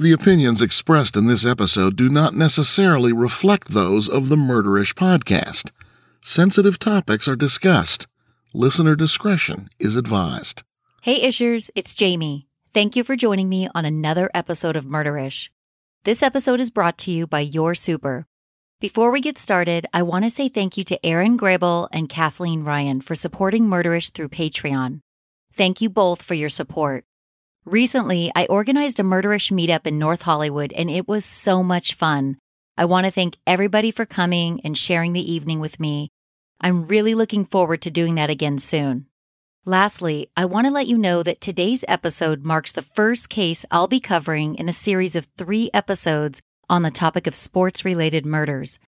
[0.00, 5.72] The opinions expressed in this episode do not necessarily reflect those of the Murderish podcast.
[6.22, 8.06] Sensitive topics are discussed.
[8.54, 10.62] Listener discretion is advised.
[11.02, 12.48] Hey, Ishers, it's Jami.
[12.72, 15.50] Thank you for joining me on another episode of Murderish.
[16.04, 18.26] This episode is brought to you by Your Super.
[18.80, 22.64] Before we get started, I want to say thank you to Aaron Grable and Kathleen
[22.64, 25.02] Ryan for supporting Murderish through Patreon.
[25.52, 27.04] Thank you both for your support.
[27.66, 32.38] Recently, I organized a murderish meetup in North Hollywood, and it was so much fun.
[32.78, 36.08] I want to thank everybody for coming and sharing the evening with me.
[36.62, 39.06] I'm really looking forward to doing that again soon.
[39.66, 43.88] Lastly, I want to let you know that today's episode marks the first case I'll
[43.88, 46.40] be covering in a series of three episodes
[46.70, 48.78] on the topic of sports related murders.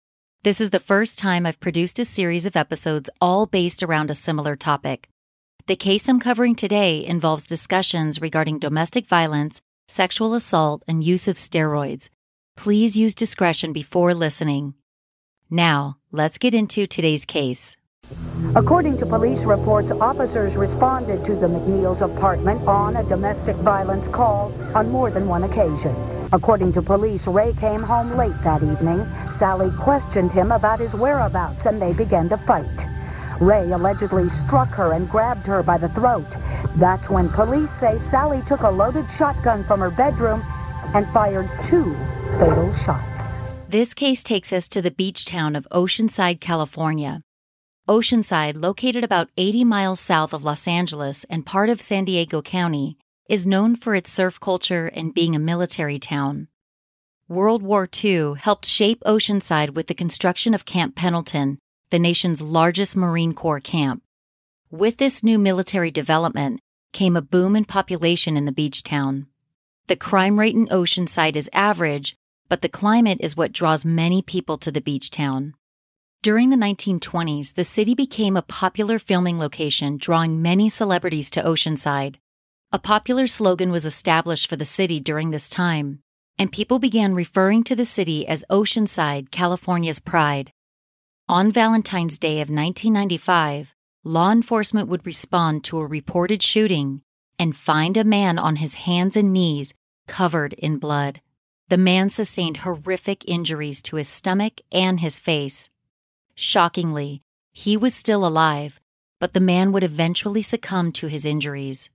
[0.44, 4.14] This is the first time I've produced a series of episodes all based around a
[4.14, 5.10] similar topic.
[5.68, 11.36] The case I'm covering today involves discussions regarding domestic violence, sexual assault, and use of
[11.36, 12.08] steroids.
[12.56, 14.74] Please use discretion before listening.
[15.48, 17.76] Now, let's get into today's case.
[18.56, 24.52] According to police reports, officers responded to the McNeil's apartment on a domestic violence call
[24.74, 25.94] on more than one occasion.
[26.32, 28.98] According to police, Ray came home late that evening.
[29.38, 32.91] Sally questioned him about his whereabouts and they began to fight.
[33.42, 36.26] Ray allegedly struck her and grabbed her by the throat.
[36.76, 40.42] That's when police say Sally took a loaded shotgun from her bedroom
[40.94, 41.92] and fired two
[42.38, 43.66] fatal shots.
[43.68, 47.22] This case takes us to the beach town of Oceanside, California.
[47.88, 52.96] Oceanside, located about 80 miles south of Los Angeles and part of San Diego County,
[53.28, 56.48] is known for its surf culture and being a military town.
[57.28, 61.58] World War II helped shape Oceanside with the construction of Camp Pendleton,
[61.92, 64.02] the nation's largest Marine Corps camp.
[64.70, 66.60] With this new military development
[66.94, 69.26] came a boom in population in the beach town.
[69.88, 72.16] The crime rate in Oceanside is average,
[72.48, 75.52] but the climate is what draws many people to the beach town.
[76.22, 82.14] During the 1920s, the city became a popular filming location, drawing many celebrities to Oceanside.
[82.72, 85.98] A popular slogan was established for the city during this time,
[86.38, 90.52] and people began referring to the city as Oceanside, California's pride.
[91.32, 93.74] On Valentine's Day of 1995,
[94.04, 97.00] law enforcement would respond to a reported shooting
[97.38, 99.72] and find a man on his hands and knees
[100.06, 101.22] covered in blood.
[101.70, 105.70] The man sustained horrific injuries to his stomach and his face.
[106.34, 108.78] Shockingly, he was still alive,
[109.18, 111.88] but the man would eventually succumb to his injuries.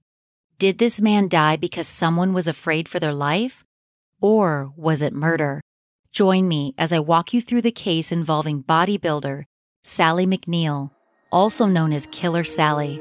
[0.57, 3.63] Did this man die because someone was afraid for their life?
[4.19, 5.61] Or was it murder?
[6.17, 9.43] Join me as I walk you through the case involving bodybuilder
[9.83, 10.89] Sally McNeil,
[11.31, 12.99] also known as Killer Sally.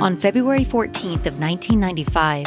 [0.00, 2.46] On February 14th of 1995,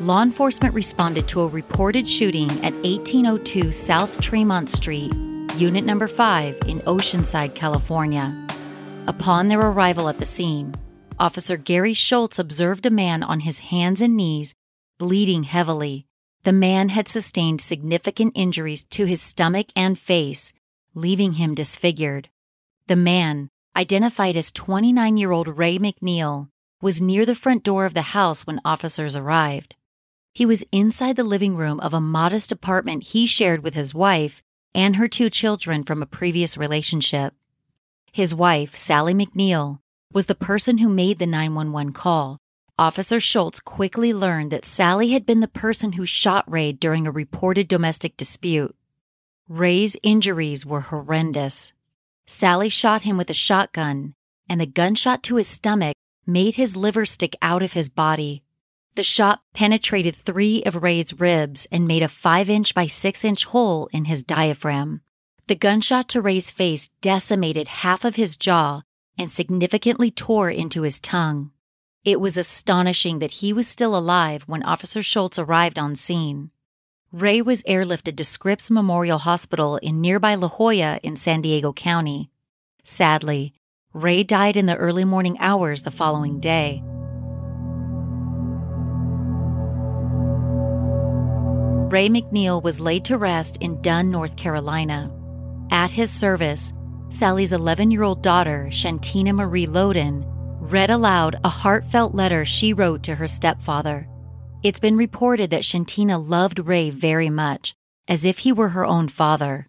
[0.00, 5.12] law enforcement responded to a reported shooting at 1802 South Tremont Street,
[5.58, 8.34] Unit Number 5 in Oceanside, California.
[9.06, 10.74] Upon their arrival at the scene,
[11.18, 14.54] Officer Gary Schultz observed a man on his hands and knees,
[14.98, 16.06] bleeding heavily.
[16.44, 20.54] The man had sustained significant injuries to his stomach and face,
[20.94, 22.30] leaving him disfigured.
[22.86, 26.48] The man, identified as 29 year old Ray McNeil,
[26.84, 29.74] was near the front door of the house when officers arrived.
[30.34, 34.42] He was inside the living room of a modest apartment he shared with his wife
[34.74, 37.32] and her two children from a previous relationship.
[38.12, 39.78] His wife, Sally McNeil,
[40.12, 42.36] was the person who made the 911 call.
[42.78, 47.10] Officer Schultz quickly learned that Sally had been the person who shot Ray during a
[47.10, 48.76] reported domestic dispute.
[49.48, 51.72] Ray's injuries were horrendous.
[52.26, 54.12] Sally shot him with a shotgun,
[54.50, 55.94] and the gunshot to his stomach
[56.26, 58.42] made his liver stick out of his body.
[58.94, 63.44] The shot penetrated three of Ray's ribs and made a 5 inch by 6 inch
[63.46, 65.00] hole in his diaphragm.
[65.46, 68.82] The gunshot to Ray's face decimated half of his jaw
[69.18, 71.50] and significantly tore into his tongue.
[72.04, 76.50] It was astonishing that he was still alive when Officer Schultz arrived on scene.
[77.12, 82.30] Ray was airlifted to Scripps Memorial Hospital in nearby La Jolla in San Diego County.
[82.82, 83.54] Sadly,
[83.94, 86.82] Ray died in the early morning hours the following day.
[91.92, 95.12] Ray McNeil was laid to rest in Dunn, North Carolina.
[95.70, 96.72] At his service,
[97.08, 100.24] Sally's 11 year old daughter, Shantina Marie Loden,
[100.58, 104.08] read aloud a heartfelt letter she wrote to her stepfather.
[104.64, 107.76] It's been reported that Shantina loved Ray very much,
[108.08, 109.68] as if he were her own father.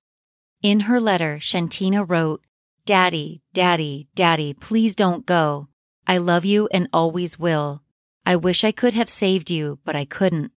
[0.64, 2.42] In her letter, Shantina wrote,
[2.86, 5.70] Daddy, Daddy, Daddy, please don't go.
[6.06, 7.82] I love you and always will.
[8.28, 10.52] I wish I could have saved you, but I couldn't.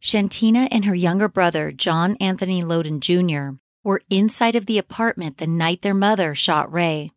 [0.00, 5.48] Shantina and her younger brother, John Anthony Loden Jr., were inside of the apartment the
[5.48, 7.10] night their mother shot Ray.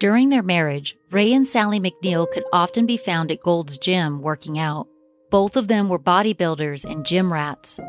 [0.00, 4.58] During their marriage, Ray and Sally McNeil could often be found at Gold's Gym working
[4.58, 4.88] out.
[5.32, 7.80] Both of them were bodybuilders and gym rats.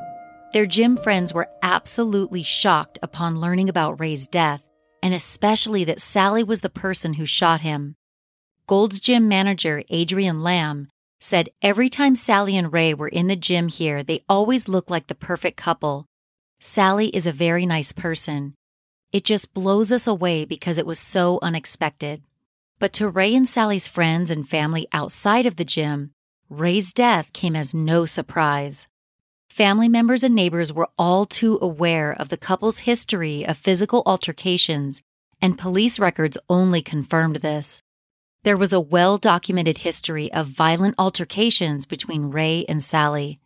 [0.53, 4.63] Their gym friends were absolutely shocked upon learning about Ray's death,
[5.01, 7.97] and especially that Sally was the person who shot him.
[8.65, 10.87] Gold's gym manager, Adrian Lamb,
[11.19, 15.07] said every time Sally and Ray were in the gym here, they always looked like
[15.07, 16.05] the perfect couple.
[16.61, 18.53] Sally is a very nice person.
[19.11, 22.23] It just blows us away because it was so unexpected.
[22.79, 26.11] But to Ray and Sally's friends and family outside of the gym,
[26.59, 28.87] Ray's death came as no surprise.
[29.49, 35.01] Family members and neighbors were all too aware of the couple's history of physical altercations,
[35.41, 37.81] and police records only confirmed this.
[38.43, 43.39] There was a well documented history of violent altercations between Ray and Sally.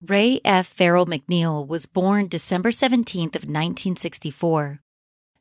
[0.00, 0.68] Ray F.
[0.68, 4.80] Farrell McNeil was born December 17th of 1964.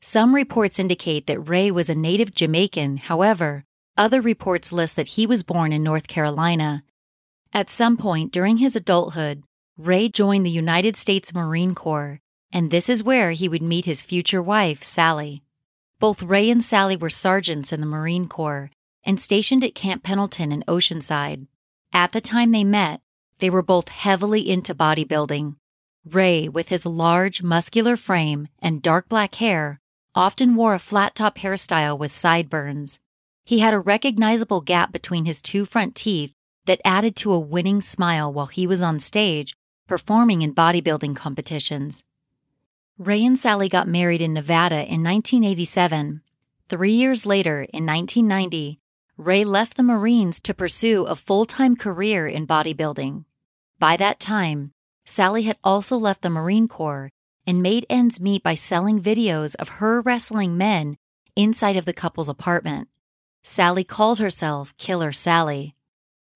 [0.02, 2.98] Some reports indicate that Ray was a native Jamaican.
[2.98, 3.64] However,
[3.96, 6.84] other reports list that he was born in North Carolina
[7.56, 9.42] at some point during his adulthood,
[9.78, 12.20] Ray joined the United States Marine Corps,
[12.52, 15.42] and this is where he would meet his future wife, Sally.
[15.98, 18.72] Both Ray and Sally were sergeants in the Marine Corps
[19.06, 21.48] and stationed at Camp Pendleton in Oceanside.
[21.94, 23.00] At the time they met,
[23.40, 25.56] they were both heavily into bodybuilding.
[26.04, 29.80] Ray, with his large, muscular frame and dark black hair,
[30.14, 33.00] often wore a flat top hairstyle with sideburns.
[33.46, 36.35] He had a recognizable gap between his two front teeth
[36.66, 39.56] that added to a winning smile while he was on stage
[39.88, 42.04] performing in bodybuilding competitions.
[42.98, 46.22] Ray and Sally got married in Nevada in 1987.
[46.68, 48.80] Three years later, in 1990,
[49.18, 53.26] Ray left the Marines to pursue a full time career in bodybuilding.
[53.80, 54.72] By that time,
[55.06, 57.12] Sally had also left the Marine Corps
[57.46, 60.98] and made ends meet by selling videos of her wrestling men
[61.36, 62.88] inside of the couple's apartment.
[63.44, 65.76] Sally called herself Killer Sally.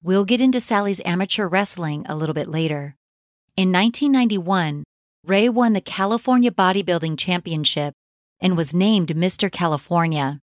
[0.02, 2.96] We'll get into Sally's amateur wrestling a little bit later.
[3.58, 4.86] In 1991,
[5.26, 7.94] Ray won the California Bodybuilding Championship
[8.40, 9.52] and was named Mr.
[9.52, 10.40] California.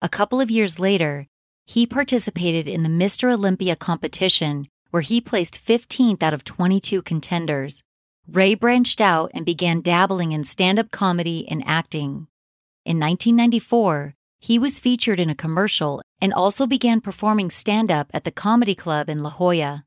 [0.00, 1.26] A couple of years later,
[1.66, 3.30] he participated in the Mr.
[3.30, 7.82] Olympia competition where he placed 15th out of 22 contenders.
[8.26, 12.28] Ray branched out and began dabbling in stand up comedy and acting.
[12.86, 18.24] In 1994, he was featured in a commercial and also began performing stand up at
[18.24, 19.84] the Comedy Club in La Jolla.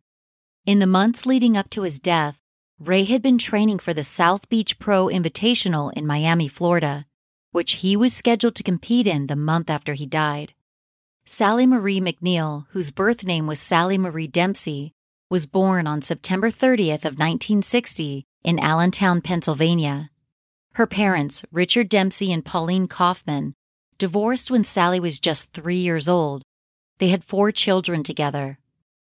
[0.66, 2.42] In the months leading up to his death,
[2.80, 7.06] Ray had been training for the South Beach Pro Invitational in Miami, Florida,
[7.52, 10.54] which he was scheduled to compete in the month after he died.
[11.26, 14.94] Sally Marie McNeil, whose birth name was Sally Marie Dempsey,
[15.30, 20.10] was born on September 30th of 1960 in Allentown, Pennsylvania.
[20.74, 23.54] Her parents, Richard Dempsey and Pauline Kaufman,
[24.00, 26.42] divorced when Sally was just 3 years old.
[26.98, 28.58] They had 4 children together.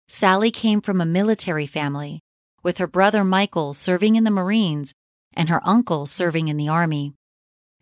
[0.09, 2.21] Sally came from a military family,
[2.63, 4.95] with her brother Michael serving in the Marines
[5.35, 7.13] and her uncle serving in the Army.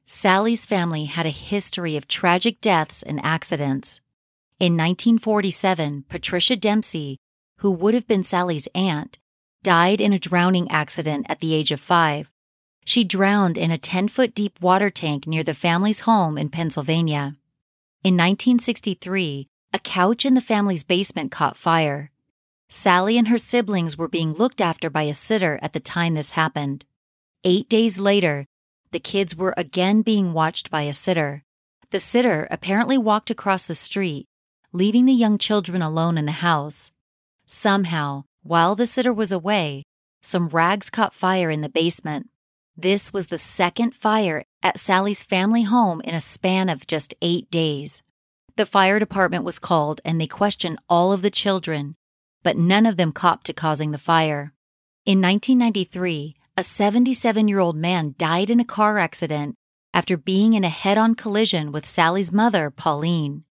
[0.05, 4.01] Sally's family had a history of tragic deaths and accidents.
[4.59, 7.19] In 1947, Patricia Dempsey,
[7.59, 9.19] who would have been Sally's aunt,
[9.63, 12.31] died in a drowning accident at the age of five.
[12.85, 17.37] She drowned in a 10 foot deep water tank near the family's home in Pennsylvania.
[18.03, 22.11] In 1963, a couch in the family's basement caught fire.
[22.69, 26.33] Sally and her siblings were being looked after by a sitter at the time this
[26.33, 26.85] happened.
[27.43, 28.47] Eight days later,
[28.91, 31.43] the kids were again being watched by a sitter.
[31.91, 34.27] The sitter apparently walked across the street,
[34.73, 36.91] leaving the young children alone in the house.
[37.47, 39.85] Somehow, while the sitter was away,
[40.23, 42.29] some rags caught fire in the basement.
[42.77, 47.49] This was the second fire at Sally's family home in a span of just eight
[47.51, 48.03] days.
[48.57, 51.95] The fire department was called and they questioned all of the children,
[52.43, 54.53] but none of them copped to causing the fire.
[55.07, 59.57] In 1993, a 77 year old man died in a car accident
[59.93, 63.45] after being in a head on collision with Sally's mother, Pauline.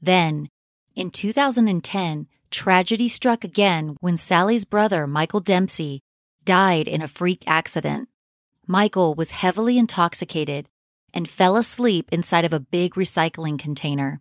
[0.00, 0.48] Then,
[0.94, 6.00] in 2010, tragedy struck again when Sally's brother, Michael Dempsey,
[6.44, 8.09] died in a freak accident.
[8.70, 10.68] Michael was heavily intoxicated
[11.12, 14.20] and fell asleep inside of a big recycling container.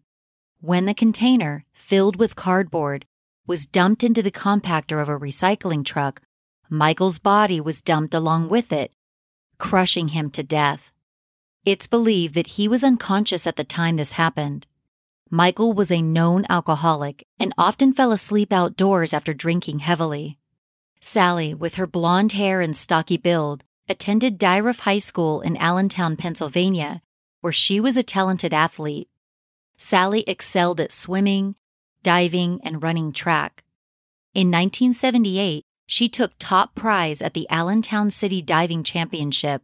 [0.60, 3.06] When the container, filled with cardboard,
[3.46, 6.24] was dumped into the compactor of a recycling truck,
[6.68, 8.92] Michael's body was dumped along with it,
[9.60, 10.92] crushing him to death.
[11.64, 14.66] It's believed that he was unconscious at the time this happened.
[15.30, 20.40] Michael was a known alcoholic and often fell asleep outdoors after drinking heavily.
[21.02, 27.02] Sally, with her blonde hair and stocky build, attended Dieruff High School in Allentown, Pennsylvania,
[27.42, 29.10] where she was a talented athlete.
[29.78, 31.56] Sally excelled at swimming,
[32.04, 33.64] diving, and running track.
[34.36, 39.64] In 1978, she took top prize at the Allentown City Diving Championship.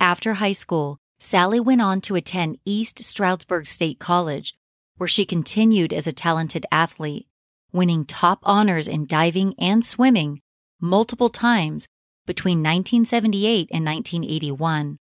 [0.00, 4.56] After high school, Sally went on to attend East Stroudsburg State College,
[4.96, 7.28] where she continued as a talented athlete,
[7.72, 10.40] winning top honors in diving and swimming
[10.80, 11.86] multiple times
[12.26, 14.98] between 1978 and 1981.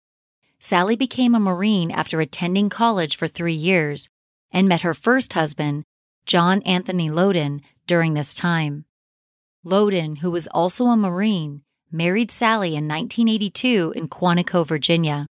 [0.59, 4.09] Sally became a Marine after attending college for three years
[4.51, 5.85] and met her first husband,
[6.27, 8.85] John Anthony Loden, during this time.
[9.65, 15.27] Loden, who was also a Marine, married Sally in 1982 in Quantico, Virginia.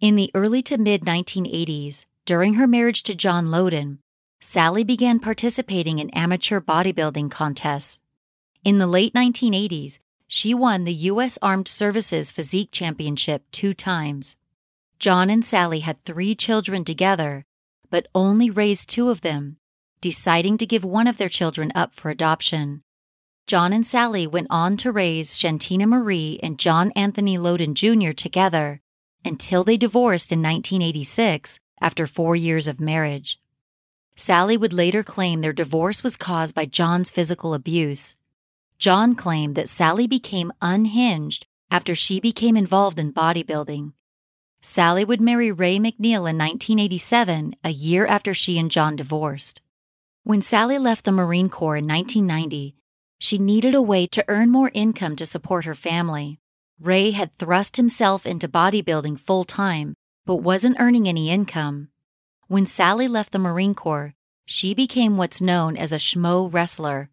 [0.00, 3.98] In the early to mid 1980s, during her marriage to John Loden,
[4.40, 8.00] Sally began participating in amateur bodybuilding contests.
[8.64, 9.98] In the late 1980s,
[10.34, 11.38] she won the U.S.
[11.40, 14.34] Armed Services Physique Championship two times.
[14.98, 17.44] John and Sally had three children together,
[17.88, 19.58] but only raised two of them,
[20.00, 22.82] deciding to give one of their children up for adoption.
[23.46, 28.12] John and Sally went on to raise Shantina Marie and John Anthony Loden Jr.
[28.12, 28.80] together
[29.24, 33.38] until they divorced in 1986 after four years of marriage.
[34.16, 38.16] Sally would later claim their divorce was caused by John's physical abuse.
[38.78, 43.92] John claimed that Sally became unhinged after she became involved in bodybuilding.
[44.60, 49.60] Sally would marry Ray McNeil in 1987, a year after she and John divorced.
[50.22, 52.74] When Sally left the Marine Corps in 1990,
[53.18, 56.38] she needed a way to earn more income to support her family.
[56.80, 59.94] Ray had thrust himself into bodybuilding full time,
[60.26, 61.88] but wasn't earning any income.
[62.48, 64.14] When Sally left the Marine Corps,
[64.46, 67.10] she became what's known as a schmo wrestler.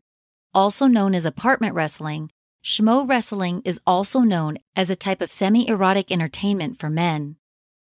[0.53, 2.29] Also known as apartment wrestling,
[2.63, 7.37] schmo wrestling is also known as a type of semi erotic entertainment for men.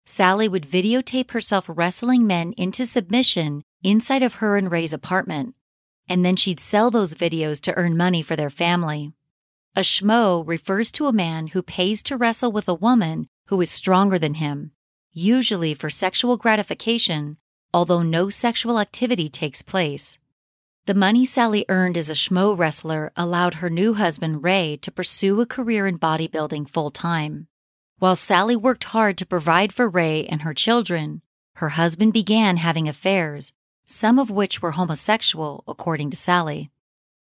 [0.05, 5.55] Sally would videotape herself wrestling men into submission inside of her and Ray's apartment
[6.09, 9.13] and then she'd sell those videos to earn money for their family.
[9.75, 13.71] A schmo refers to a man who pays to wrestle with a woman who is
[13.71, 14.73] stronger than him,
[15.13, 17.37] usually for sexual gratification,
[17.75, 20.19] although no sexual activity takes place.
[20.87, 25.41] The money Sally earned as a schmo wrestler allowed her new husband, Ray, to pursue
[25.41, 27.49] a career in bodybuilding full time.
[27.99, 31.23] While Sally worked hard to provide for Ray and her children,
[31.57, 33.53] her husband began having affairs
[33.87, 36.71] some of which were homosexual, according to Sally.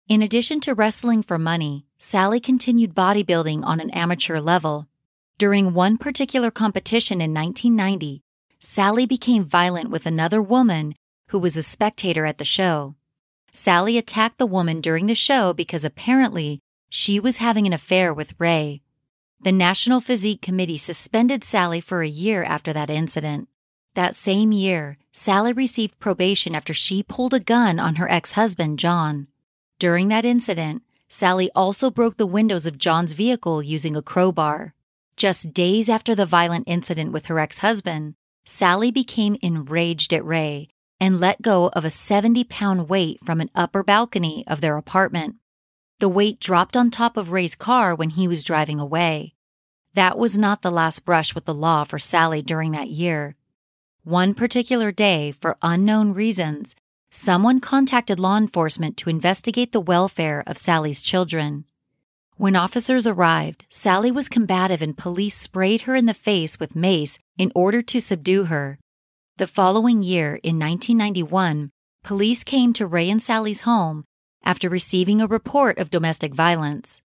[0.08, 4.88] In addition to wrestling for money, Sally continued bodybuilding on an amateur level.
[5.40, 8.22] During one particular competition in 1990,
[8.60, 10.94] Sally became violent with another woman
[11.30, 12.96] who was a spectator at the show.
[13.56, 18.34] Sally attacked the woman during the show because apparently she was having an affair with
[18.40, 18.82] Ray.
[19.42, 23.48] The National Physique Committee suspended Sally for a year after that incident.
[23.94, 28.80] That same year, Sally received probation after she pulled a gun on her ex husband,
[28.80, 29.28] John.
[29.78, 34.74] During that incident, Sally also broke the windows of John's vehicle using a crowbar.
[35.16, 40.70] Just days after the violent incident with her ex husband, Sally became enraged at Ray
[41.04, 45.36] and let go of a 70 pound weight from an upper balcony of their apartment.
[46.00, 49.36] The weight dropped on top of Ray's car when he was driving away.
[49.96, 53.36] That was not the last brush with the law for Sally during that year.
[54.06, 56.74] One particular day, for unknown reasons,
[57.12, 61.66] someone contacted law enforcement to investigate the welfare of Sally's children.
[62.38, 67.20] When officers arrived, Sally was combative and police sprayed her in the face with mace
[67.38, 68.80] in order to subdue her.
[69.44, 71.70] The following year, in 1991,
[72.02, 74.06] police came to Ray and Sally's home
[74.42, 77.02] after receiving a report of domestic violence.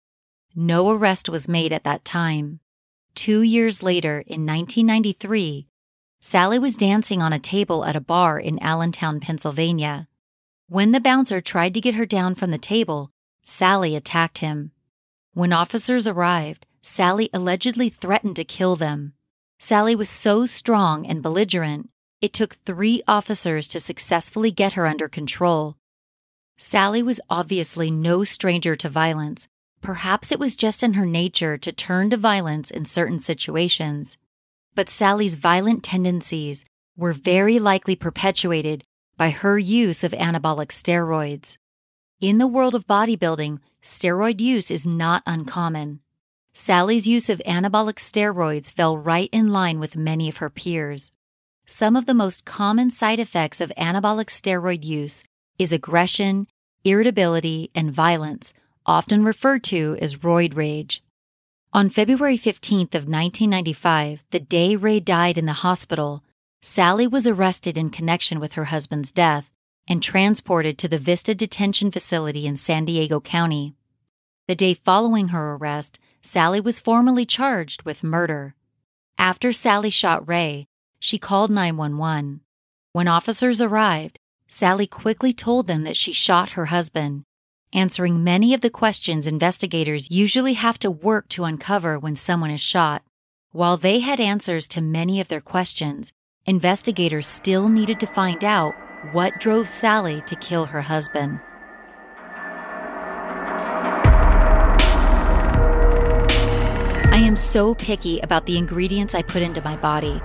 [0.56, 2.60] No arrest was made at that time.
[3.16, 5.68] Two years later, in 1993,
[6.22, 10.08] Sally was dancing on a table at a bar in Allentown, Pennsylvania.
[10.70, 13.10] When the bouncer tried to get her down from the table,
[13.44, 14.74] Sally attacked him.
[15.34, 19.14] When officers arrived, Sally allegedly threatened to kill them.
[19.58, 21.90] Sally was so strong and belligerent,
[22.22, 25.78] it took three officers to successfully get her under control.
[26.58, 29.48] Sally was obviously no stranger to violence.
[29.82, 34.18] Perhaps it was just in her nature to turn to violence in certain situations.
[34.74, 38.84] But Sally's violent tendencies were very likely perpetuated
[39.18, 41.58] by her use of anabolic steroids.
[42.20, 46.00] In the world of bodybuilding, steroid use is not uncommon.
[46.54, 51.12] Sally's use of anabolic steroids fell right in line with many of her peers.
[51.70, 55.26] Some of the most common side effects of anabolic steroid use
[55.60, 56.48] is aggression,
[56.86, 58.54] irritability, and violence,
[58.86, 61.04] often referred to as roid rage.
[61.74, 66.24] On February 15th of 1995, the day Ray died in the hospital,
[66.62, 69.52] Sally was arrested in connection with her husband's death
[69.90, 73.76] and transported to the Vista Detention Facility in San Diego County.
[74.48, 78.56] The day following her arrest, Sally was formally charged with murder.
[79.18, 82.42] After Sally shot Ray, she called 911.
[82.94, 87.24] When officers arrived, Sally quickly told them that she shot her husband,
[87.74, 92.62] answering many of the questions investigators usually have to work to uncover when someone is
[92.62, 93.04] shot.
[93.52, 96.12] While they had answers to many of their questions,
[96.46, 98.74] investigators still needed to find out
[99.12, 101.40] what drove Sally to kill her husband.
[107.12, 110.22] I am so picky about the ingredients I put into my body,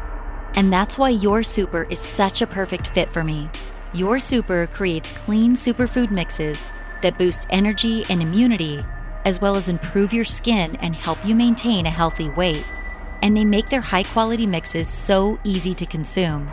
[0.54, 3.50] and that's why your super is such a perfect fit for me.
[3.94, 6.64] Your Super creates clean superfood mixes
[7.02, 8.82] that boost energy and immunity,
[9.24, 12.64] as well as improve your skin and help you maintain a healthy weight.
[13.20, 16.50] And they make their high quality mixes so easy to consume.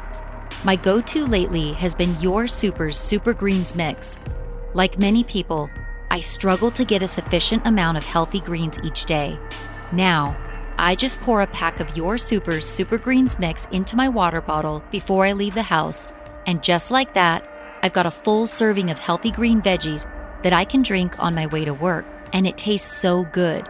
[0.64, 4.18] My go to lately has been Your Super's Super Greens Mix.
[4.74, 5.70] Like many people,
[6.12, 9.40] I struggle to get a sufficient amount of healthy greens each day.
[9.94, 10.38] Now,
[10.82, 14.82] I just pour a pack of Your Super's Super Greens Mix into my water bottle
[14.92, 16.08] before I leave the house
[16.50, 17.48] and just like that,
[17.84, 20.10] I've got a full serving of healthy green veggies
[20.42, 23.70] that I can drink on my way to work, and it tastes so good.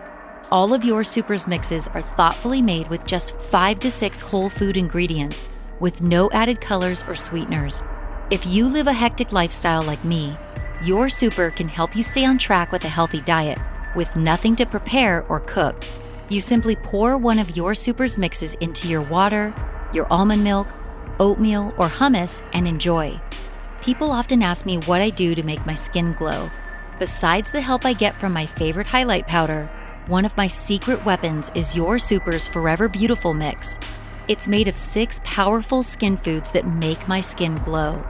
[0.49, 4.77] All of your Supers mixes are thoughtfully made with just five to six whole food
[4.77, 5.43] ingredients
[5.81, 7.81] with no added colors or sweeteners.
[8.29, 10.37] If you live a hectic lifestyle like me,
[10.83, 13.59] your Super can help you stay on track with a healthy diet
[13.95, 15.83] with nothing to prepare or cook.
[16.29, 19.51] You simply pour one of your Super's mixes into your water,
[19.91, 20.67] your almond milk,
[21.19, 23.19] oatmeal, or hummus and enjoy.
[23.81, 26.51] People often ask me what I do to make my skin glow.
[26.99, 29.71] Besides the help I get from my favorite highlight powder,
[30.05, 33.79] one of my secret weapons is Your Super's Forever Beautiful mix.
[34.27, 38.05] It's made of six powerful skin foods that make my skin glow.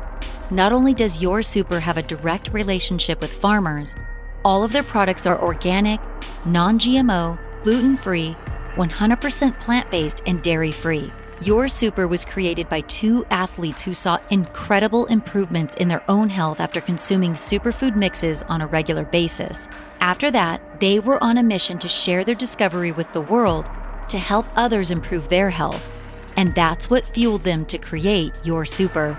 [0.52, 3.96] Not only does Your Super have a direct relationship with farmers,
[4.44, 6.02] all of their products are organic,
[6.46, 8.36] non GMO, gluten free,
[8.76, 11.12] 100% plant based, and dairy free.
[11.42, 16.60] Your Super was created by two athletes who saw incredible improvements in their own health
[16.60, 19.68] after consuming superfood mixes on a regular basis.
[20.00, 23.66] After that, they were on a mission to share their discovery with the world
[24.10, 25.88] to help others improve their health.
[26.36, 29.18] And that's what fueled them to create Your Super.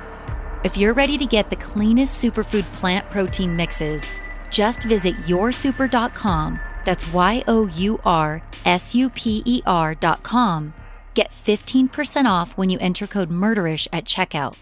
[0.65, 4.09] If you're ready to get the cleanest superfood plant protein mixes,
[4.51, 6.61] Just visit yoursuper.com.
[6.85, 10.75] That's Y O U R S U P E R dot com.
[11.15, 14.55] Get 15% off when you enter code MURDERISH at checkout.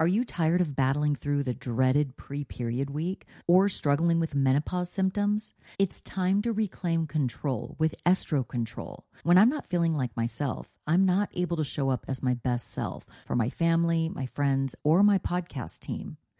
[0.00, 4.88] Are you tired of battling through the dreaded pre period week or struggling with menopause
[4.90, 5.54] symptoms?
[5.76, 9.04] It's time to reclaim control with Estro Control.
[9.24, 12.70] When I'm not feeling like myself, I'm not able to show up as my best
[12.70, 16.16] self for my family, my friends, or my podcast team.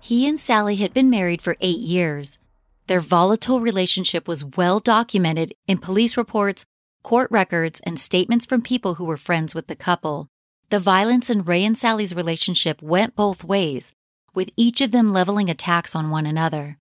[0.00, 2.38] he and Sally had been married for eight years.
[2.86, 6.64] Their volatile relationship was well documented in police reports,
[7.02, 10.28] court records, and statements from people who were friends with the couple.
[10.70, 13.92] The violence in Ray and Sally's relationship went both ways,
[14.34, 16.78] with each of them leveling attacks on one another.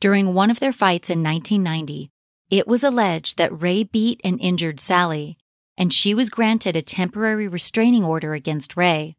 [0.00, 2.10] During one of their fights in 1990,
[2.50, 5.36] it was alleged that Ray beat and injured Sally,
[5.76, 9.16] and she was granted a temporary restraining order against Ray.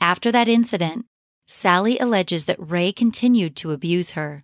[0.00, 1.06] After that incident,
[1.54, 4.42] Sally alleges that Ray continued to abuse her.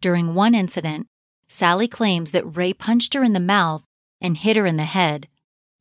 [0.00, 1.06] During one incident,
[1.48, 3.84] Sally claims that Ray punched her in the mouth
[4.22, 5.28] and hit her in the head.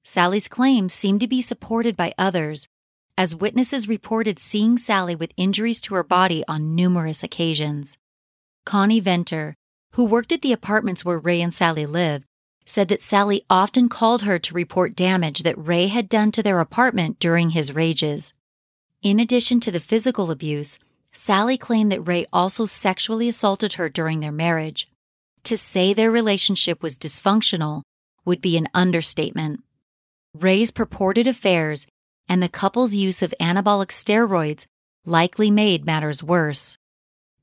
[0.04, 2.68] Sally's claims seem to be supported by others,
[3.18, 7.98] as witnesses reported seeing Sally with injuries to her body on numerous occasions.
[8.66, 9.56] Connie Venter,
[9.92, 12.26] who worked at the apartments where Ray and Sally lived,
[12.66, 16.60] said that Sally often called her to report damage that Ray had done to their
[16.60, 18.34] apartment during his rages.
[19.02, 20.78] In addition to the physical abuse,
[21.14, 24.90] Sally claimed that Ray also sexually assaulted her during their marriage.
[25.44, 27.84] To say their relationship was dysfunctional
[28.26, 29.64] would be an understatement.
[30.34, 31.88] Ray's purported affairs
[32.28, 34.68] and the couple's use of anabolic steroids
[35.06, 36.78] likely made matters worse.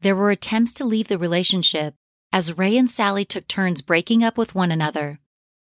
[0.03, 1.95] There were attempts to leave the relationship
[2.35, 5.21] as Ray and Sally took turns breaking up with one another.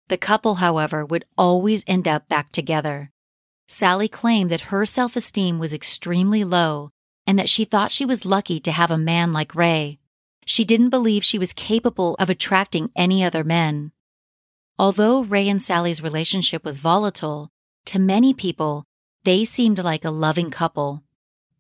[0.09, 3.13] The couple, however, would always end up back together.
[3.69, 6.91] Sally claimed that her self esteem was extremely low
[7.27, 9.99] and that she thought she was lucky to have a man like Ray.
[10.45, 13.91] She didn't believe she was capable of attracting any other men.
[14.79, 17.51] Although Ray and Sally's relationship was volatile,
[17.87, 18.85] to many people,
[19.25, 21.03] they seemed like a loving couple.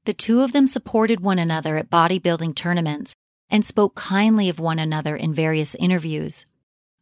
[0.05, 3.15] The two of them supported one another at bodybuilding tournaments
[3.51, 6.47] and spoke kindly of one another in various interviews.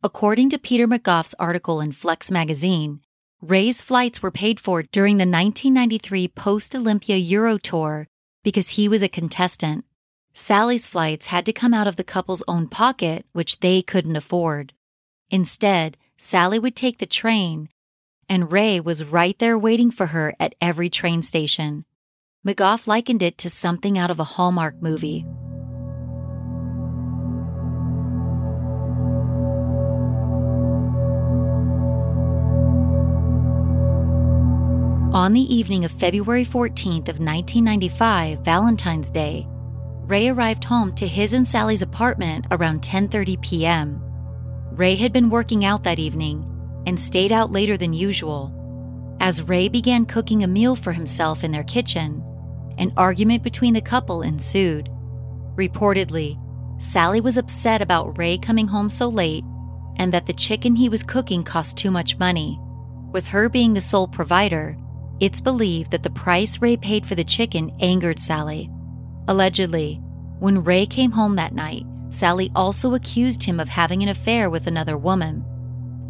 [0.02, 3.00] According to Peter McGough's article in Flex magazine,
[3.46, 8.08] Ray's flights were paid for during the 1993 post Olympia Euro Tour
[8.42, 9.84] because he was a contestant.
[10.32, 14.72] Sally's flights had to come out of the couple's own pocket, which they couldn't afford.
[15.28, 17.68] Instead, Sally would take the train,
[18.30, 21.84] and Ray was right there waiting for her at every train station.
[22.46, 25.26] McGough likened it to something out of a Hallmark movie.
[35.14, 39.46] On the evening of February 14th of 1995, Valentine's Day,
[40.08, 44.00] Ray arrived home to his and Sally's apartment around 10:30 p.m.
[44.72, 46.44] Ray had been working out that evening
[46.84, 48.50] and stayed out later than usual.
[49.20, 52.20] As Ray began cooking a meal for himself in their kitchen,
[52.78, 54.88] an argument between the couple ensued.
[55.54, 56.36] Reportedly,
[56.82, 59.44] Sally was upset about Ray coming home so late
[59.94, 62.58] and that the chicken he was cooking cost too much money.
[63.12, 64.76] With her being the sole provider,
[65.20, 68.70] it's believed that the price Ray paid for the chicken angered Sally.
[69.28, 70.00] Allegedly,
[70.38, 74.66] when Ray came home that night, Sally also accused him of having an affair with
[74.66, 75.44] another woman.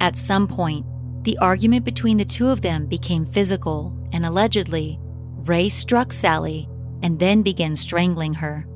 [0.00, 0.84] At some point,
[1.24, 6.68] the argument between the two of them became physical, and allegedly, Ray struck Sally
[7.02, 8.66] and then began strangling her.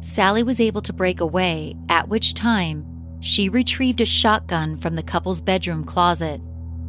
[0.00, 2.86] Sally was able to break away, at which time
[3.20, 6.40] she retrieved a shotgun from the couple's bedroom closet.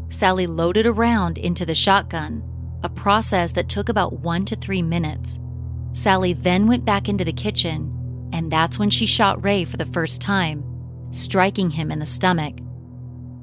[0.10, 2.44] Sally loaded a round into the shotgun,
[2.86, 5.40] a process that took about one to three minutes.
[5.94, 9.86] Sally then went back into the kitchen, and that's when she shot Ray for the
[9.86, 10.64] first time,
[11.12, 12.56] striking him in the stomach.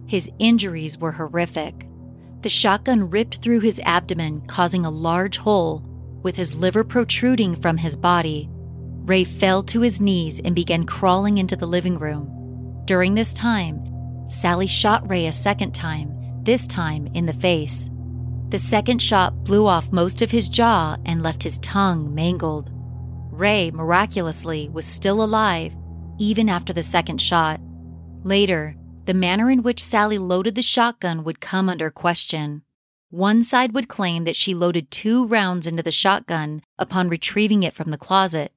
[0.07, 1.87] His injuries were horrific.
[2.42, 5.83] The shotgun ripped through his abdomen, causing a large hole,
[6.22, 8.48] with his liver protruding from his body.
[9.05, 12.83] Ray fell to his knees and began crawling into the living room.
[12.85, 13.81] During this time,
[14.28, 17.90] Sally shot Ray a second time, this time in the face.
[18.53, 22.71] The second shot blew off most of his jaw and left his tongue mangled.
[23.31, 25.73] Ray, miraculously, was still alive
[26.19, 27.62] even after the second shot.
[28.25, 32.61] Later, the manner in which Sally loaded the shotgun would come under question.
[33.09, 37.73] One side would claim that she loaded two rounds into the shotgun upon retrieving it
[37.73, 38.53] from the closet.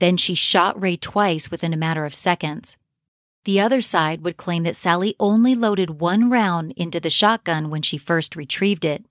[0.00, 2.76] Then she shot Ray twice within a matter of seconds.
[3.44, 7.82] The other side would claim that Sally only loaded one round into the shotgun when
[7.82, 9.04] she first retrieved it.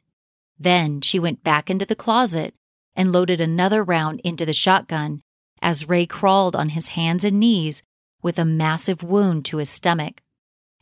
[0.59, 2.53] Then she went back into the closet
[2.95, 5.21] and loaded another round into the shotgun
[5.61, 7.83] as Ray crawled on his hands and knees
[8.21, 10.21] with a massive wound to his stomach.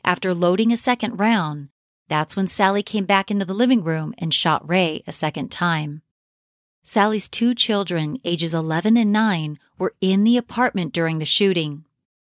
[0.03, 1.69] After loading a second round,
[2.09, 6.01] that's when Sally came back into the living room and shot Ray a second time.
[6.83, 11.85] Sally's two children, ages 11 and 9, were in the apartment during the shooting.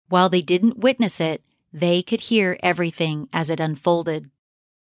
[0.09, 4.31] While they didn't witness it, they could hear everything as it unfolded.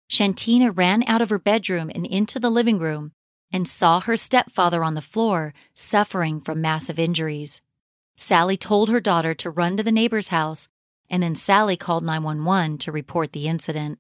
[0.10, 3.12] Shantina ran out of her bedroom and into the living room
[3.52, 7.62] and saw her stepfather on the floor suffering from massive injuries.
[8.16, 10.70] Sally told her daughter to run to the neighbor's house
[11.10, 14.00] and then Sally called 911 to report the incident.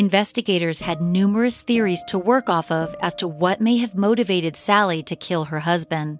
[0.00, 5.02] Investigators had numerous theories to work off of as to what may have motivated Sally
[5.02, 6.18] to kill her husband.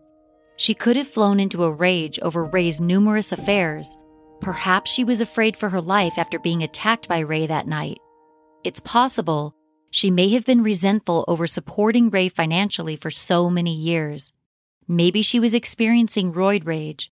[0.57, 3.97] She could have flown into a rage over Ray's numerous affairs,
[4.40, 7.99] Perhaps she was afraid for her life after being attacked by Ray that night.
[8.64, 9.55] It's possible
[9.90, 14.33] she may have been resentful over supporting Ray financially for so many years.
[14.88, 17.12] Maybe she was experiencing roid rage,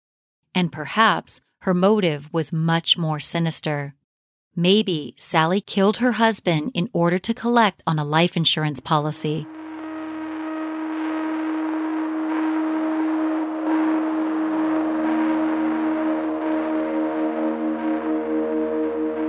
[0.53, 3.95] and perhaps her motive was much more sinister.
[4.57, 9.45] Maybe Sally killed her husband in order to collect on a life insurance policy.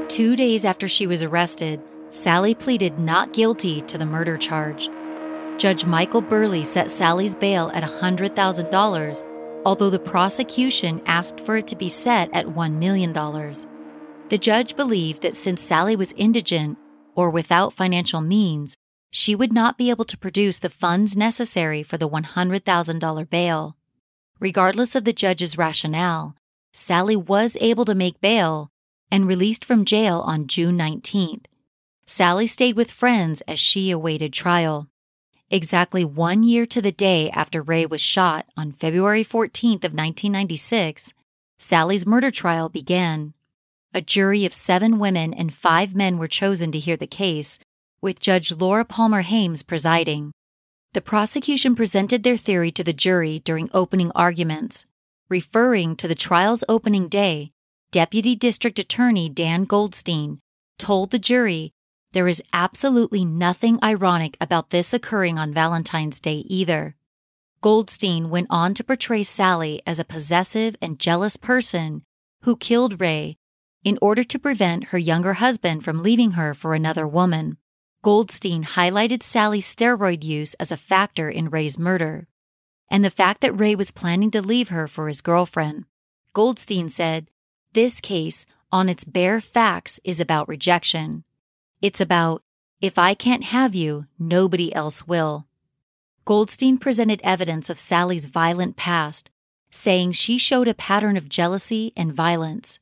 [0.09, 4.89] Two days after she was arrested, Sally pleaded not guilty to the murder charge.
[5.59, 11.75] Judge Michael Burley set Sally's bail at $100,000, although the prosecution asked for it to
[11.75, 13.13] be set at $1 million.
[14.29, 16.79] The judge believed that since Sally was indigent
[17.15, 18.77] or without financial means,
[19.09, 23.77] she would not be able to produce the funds necessary for the $100,000 bail.
[24.41, 26.35] Regardless of the judge's rationale,
[26.73, 28.73] Sally was able to make bail
[29.13, 31.45] and released from jail on June 19th.
[32.05, 34.89] Sally stayed with friends as she awaited trial.
[35.51, 41.15] Exactly one year to the day after Ray was shot on February 14th of 1996,
[41.59, 43.33] Sally's murder trial began.
[43.97, 47.59] A jury of seven women and five men were chosen to hear the case,
[48.03, 50.33] with Judge Laura Palmer Hames presiding.
[50.93, 54.85] The prosecution presented their theory to the jury during opening arguments.
[55.31, 57.53] Referring to the trial's opening day,
[57.91, 60.41] Deputy District Attorney Dan Goldstein
[60.77, 61.73] told the jury
[62.13, 66.97] there is absolutely nothing ironic about this occurring on Valentine's Day either.
[67.63, 72.03] Goldstein went on to portray Sally as a possessive and jealous person
[72.43, 73.39] who killed Ray
[73.87, 77.57] in order to prevent her younger husband from leaving her for another woman.
[78.03, 82.27] Goldstein highlighted Sally's steroid use as a factor in Ray's murder,
[82.91, 85.85] and the fact that Ray was planning to leave her for his girlfriend.
[86.33, 87.29] Goldstein said
[87.75, 91.23] this case, on its bare facts, is about rejection.
[91.81, 92.43] It's about,
[92.81, 95.47] if I can't have you, nobody else will.
[96.25, 99.31] Goldstein presented evidence of Sally's violent past,
[99.71, 102.81] saying she showed a pattern of jealousy and violence.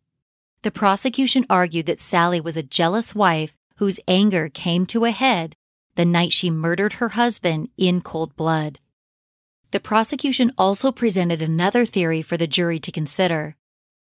[0.65, 5.57] The prosecution argued that Sally was a jealous wife whose anger came to a head
[5.95, 8.79] the night she murdered her husband in cold blood.
[9.73, 13.57] The prosecution also presented another theory for the jury to consider.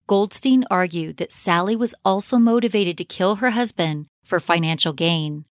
[0.08, 5.44] Goldstein argued that Sally was also motivated to kill her husband for financial gain.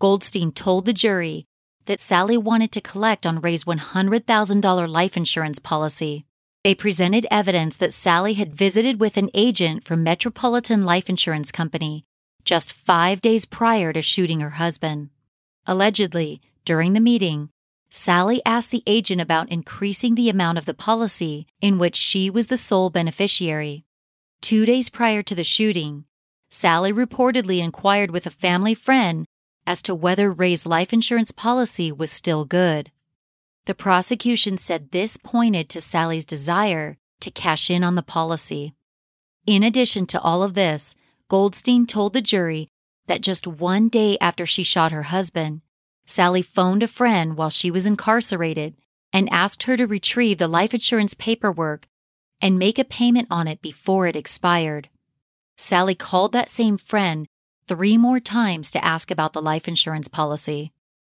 [0.00, 1.46] Goldstein told the jury
[1.86, 6.26] that Sally wanted to collect on Ray's $100,000 life insurance policy.
[6.64, 12.06] They presented evidence that Sally had visited with an agent from Metropolitan Life Insurance Company
[12.42, 15.10] just five days prior to shooting her husband.
[15.66, 17.50] Allegedly, during the meeting,
[17.90, 22.46] Sally asked the agent about increasing the amount of the policy in which she was
[22.46, 23.84] the sole beneficiary.
[24.40, 26.06] Two days prior to the shooting,
[26.48, 29.26] Sally reportedly inquired with a family friend
[29.66, 32.90] as to whether Ray's life insurance policy was still good.
[33.66, 38.74] The prosecution said this pointed to Sally's desire to cash in on the policy.
[39.46, 40.94] In addition to all of this,
[41.28, 42.68] Goldstein told the jury
[43.06, 45.62] that just one day after she shot her husband,
[46.04, 48.74] Sally phoned a friend while she was incarcerated
[49.12, 51.88] and asked her to retrieve the life insurance paperwork
[52.42, 54.90] and make a payment on it before it expired.
[55.56, 57.26] Sally called that same friend
[57.66, 60.73] three more times to ask about the life insurance policy.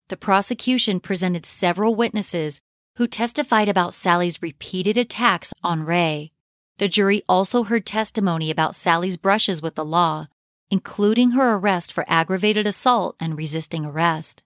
[0.09, 2.61] The prosecution presented several witnesses
[2.97, 6.31] who testified about Sally's repeated attacks on Ray.
[6.79, 10.29] The jury also heard testimony about Sally's brushes with the law,
[10.71, 14.45] including her arrest for aggravated assault and resisting arrest.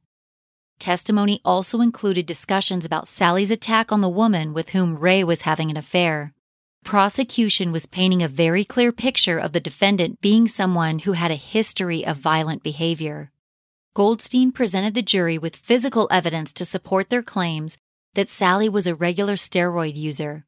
[0.79, 5.71] Testimony also included discussions about Sally's attack on the woman with whom Ray was having
[5.71, 6.33] an affair.
[6.85, 11.35] Prosecution was painting a very clear picture of the defendant being someone who had a
[11.35, 13.31] history of violent behavior.
[13.93, 17.77] Goldstein presented the jury with physical evidence to support their claims
[18.15, 20.47] that Sally was a regular steroid user.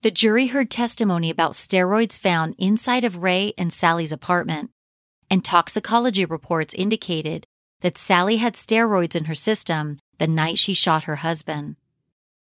[0.00, 4.70] The jury heard testimony about steroids found inside of Ray and Sally's apartment,
[5.30, 7.46] and toxicology reports indicated
[7.80, 11.76] that Sally had steroids in her system the night she shot her husband.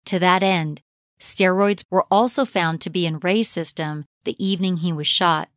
[0.07, 0.83] To that end,
[1.19, 5.49] steroids were also found to be in Ray's system the evening he was shot.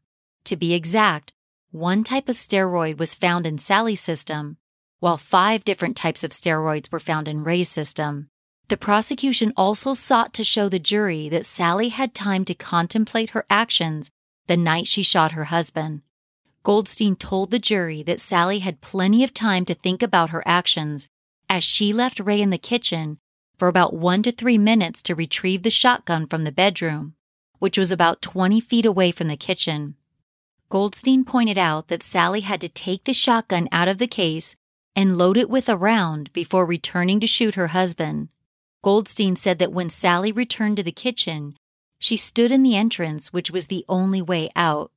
[0.45, 1.33] To be exact,
[1.71, 4.55] one type of steroid was found in Sally's system,
[4.99, 8.29] while five different types of steroids were found in Ray's system.
[8.69, 13.45] The prosecution also sought to show the jury that Sally had time to contemplate her
[13.49, 14.11] actions
[14.47, 16.01] the night she shot her husband.
[16.63, 21.07] Goldstein told the jury that Sally had plenty of time to think about her actions
[21.49, 23.19] as she left Ray in the kitchen
[23.57, 27.13] for about one to three minutes to retrieve the shotgun from the bedroom,
[27.59, 29.95] which was about 20 feet away from the kitchen.
[30.69, 34.57] Goldstein pointed out that Sally had to take the shotgun out of the case
[34.97, 38.29] and load it with a round before returning to shoot her husband.
[38.83, 41.55] Goldstein said that when Sally returned to the kitchen,
[41.99, 44.91] she stood in the entrance, which was the only way out.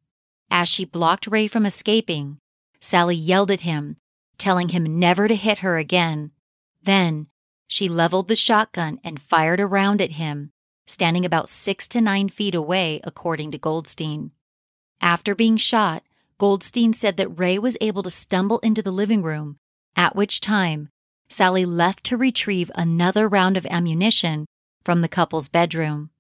[0.51, 2.39] As she blocked Ray from escaping,
[2.81, 3.97] Sally yelled at him,
[4.39, 6.31] telling him never to hit her again.
[6.83, 7.27] Then
[7.69, 10.51] she leveled the shotgun and fired a round at him,
[10.87, 14.31] standing about six to nine feet away, according to Goldstein.
[15.03, 16.05] After being shot,
[16.39, 19.59] Goldstein said that Ray was able to stumble into the living room,
[19.97, 20.89] at which time
[21.29, 24.47] Sally left to retrieve another round of ammunition
[24.85, 26.11] from the couple's bedroom.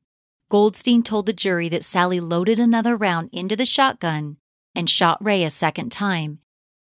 [0.48, 4.36] Goldstein told the jury that Sally loaded another round into the shotgun
[4.74, 6.38] and shot Ray a second time,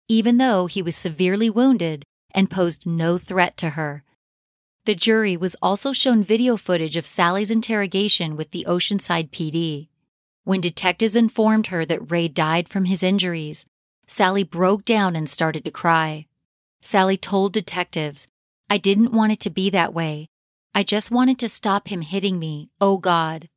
[0.08, 4.04] even though he was severely wounded and posed no threat to her.
[4.84, 9.88] The jury was also shown video footage of Sally's interrogation with the Oceanside PD.
[10.44, 13.66] When detectives informed her that Ray died from his injuries,
[14.06, 16.26] Sally broke down and started to cry.
[16.80, 18.26] Sally told detectives,
[18.70, 20.28] I didn't want it to be that way.
[20.74, 23.48] I just wanted to stop him hitting me, oh God.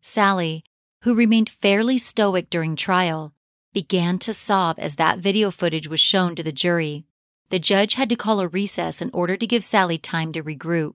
[0.00, 0.64] Sally,
[1.02, 3.34] who remained fairly stoic during trial,
[3.74, 7.04] began to sob as that video footage was shown to the jury.
[7.50, 10.94] The judge had to call a recess in order to give Sally time to regroup.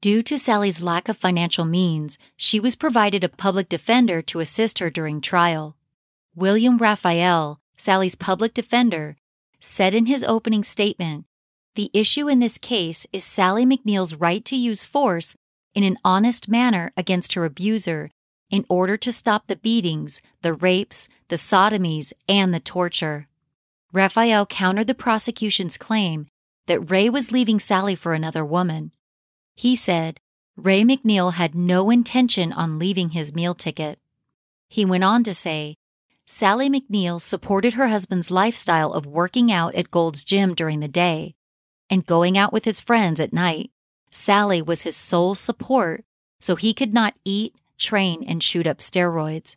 [0.00, 4.78] Due to Sally's lack of financial means, she was provided a public defender to assist
[4.78, 5.76] her during trial.
[6.34, 9.16] William Raphael, Sally's public defender,
[9.60, 11.24] said in his opening statement
[11.74, 15.36] The issue in this case is Sally McNeil's right to use force
[15.74, 18.10] in an honest manner against her abuser
[18.50, 23.28] in order to stop the beatings, the rapes, the sodomies, and the torture.
[23.92, 26.26] Raphael countered the prosecution's claim
[26.66, 28.92] that Ray was leaving Sally for another woman.
[29.54, 30.20] He said
[30.56, 33.98] Ray McNeil had no intention on leaving his meal ticket.
[34.68, 35.76] He went on to say
[36.30, 41.34] Sally McNeil supported her husband's lifestyle of working out at Gold's Gym during the day
[41.88, 43.70] and going out with his friends at night.
[44.10, 46.04] Sally was his sole support,
[46.38, 49.56] so he could not eat, train, and shoot up steroids.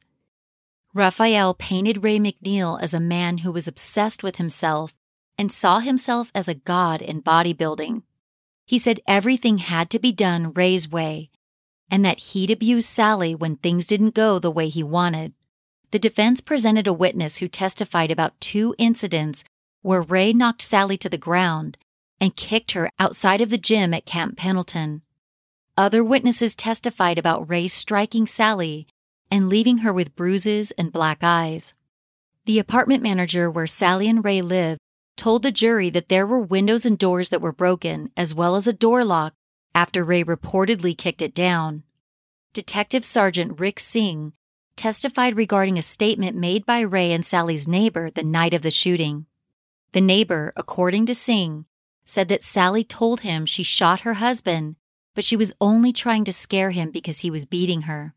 [0.93, 4.95] Raphael painted Ray McNeil as a man who was obsessed with himself
[5.37, 8.03] and saw himself as a god in bodybuilding.
[8.65, 11.31] He said everything had to be done Ray's way,
[11.89, 15.33] and that he'd abuse Sally when things didn't go the way he wanted.
[15.91, 19.43] The defense presented a witness who testified about two incidents
[19.81, 21.77] where Ray knocked Sally to the ground
[22.19, 25.01] and kicked her outside of the gym at Camp Pendleton.
[25.77, 28.87] Other witnesses testified about Ray striking Sally
[29.29, 31.73] and leaving her with bruises and black eyes.
[32.45, 34.79] The apartment manager where Sally and Ray lived
[35.17, 38.65] told the jury that there were windows and doors that were broken, as well as
[38.65, 39.33] a door lock
[39.75, 41.83] after Ray reportedly kicked it down.
[42.53, 44.33] Detective Sergeant Rick Singh
[44.81, 49.27] testified regarding a statement made by Ray and Sally's neighbor the night of the shooting.
[49.91, 51.65] The neighbor, according to Singh,
[52.03, 54.77] said that Sally told him she shot her husband,
[55.13, 58.15] but she was only trying to scare him because he was beating her.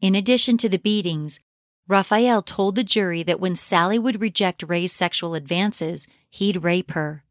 [0.00, 1.38] In addition to the beatings,
[1.86, 7.22] Raphael told the jury that when Sally would reject Ray's sexual advances, he'd rape her.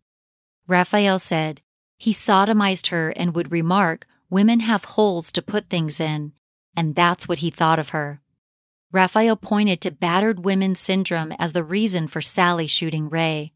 [0.65, 1.59] Raphael said
[1.97, 6.31] he sodomized her and would remark, Women have holes to put things in,
[6.73, 8.21] and that's what he thought of her.
[8.95, 13.51] Raphael pointed to battered women syndrome as the reason for Sally shooting Ray.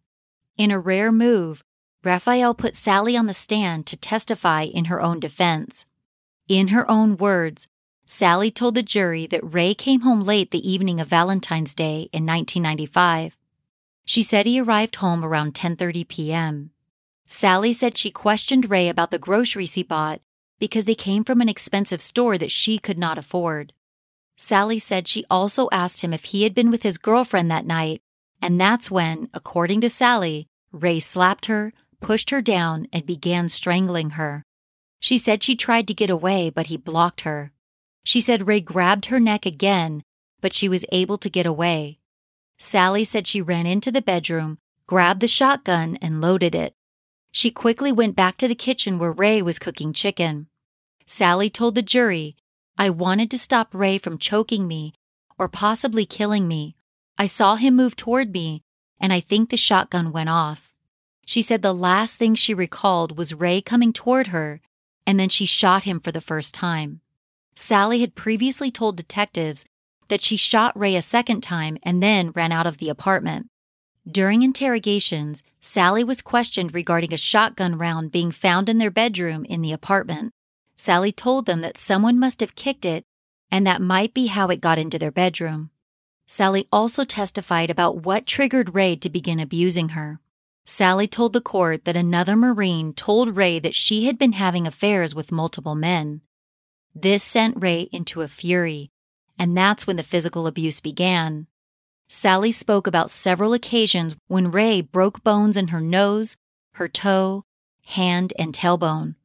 [0.58, 1.64] In a rare move,
[2.04, 5.86] Raphael put Sally on the stand to testify in her own defense.
[6.50, 7.70] In her own words,
[8.06, 12.26] Sally told the jury that Ray came home late the evening of Valentine's Day in
[12.26, 13.38] 1995.
[14.04, 16.72] She said he arrived home around 10:30 p.m.
[17.28, 20.20] Sally said she questioned Ray about the groceries he bought
[20.60, 23.72] because they came from an expensive store that she could not afford.
[24.42, 28.02] Sally said she also asked him if he had been with his girlfriend that night,
[28.42, 34.12] and that's when, according to Sally, Ray slapped her, pushed her down, and began strangling
[34.12, 34.46] her.
[35.02, 37.52] She said she tried to get away, but he blocked her.
[38.06, 40.04] She said Ray grabbed her neck again,
[40.40, 42.00] but she was able to get away.
[42.58, 46.74] Sally said she ran into the bedroom, grabbed the shotgun, and loaded it.
[47.34, 50.48] She quickly went back to the kitchen where Ray was cooking chicken.
[51.06, 52.38] Sally told the jury,
[52.80, 54.94] I wanted to stop Ray from choking me
[55.38, 56.78] or possibly killing me.
[57.18, 58.64] I saw him move toward me,
[59.02, 60.72] and I think the shotgun went off.
[61.26, 64.62] She said the last thing she recalled was Ray coming toward her,
[65.06, 67.02] and then she shot him for the first time.
[67.54, 69.66] Sally had previously told detectives
[70.08, 73.50] that she shot Ray a second time and then ran out of the apartment.
[74.10, 79.62] During interrogations, Sally was questioned regarding a shotgun round being found in their bedroom in
[79.62, 80.32] the apartment.
[80.80, 83.04] Sally told them that someone must have kicked it,
[83.52, 85.72] and that might be how it got into their bedroom.
[86.26, 90.22] Sally also testified about what triggered Ray to begin abusing her.
[90.64, 95.14] Sally told the court that another Marine told Ray that she had been having affairs
[95.14, 96.22] with multiple men.
[96.96, 98.90] This sent Ray into a fury,
[99.38, 101.48] and that's when the physical abuse began.
[102.08, 106.38] Sally spoke about several occasions when Ray broke bones in her nose,
[106.76, 107.44] her toe,
[107.84, 109.16] hand, and tailbone.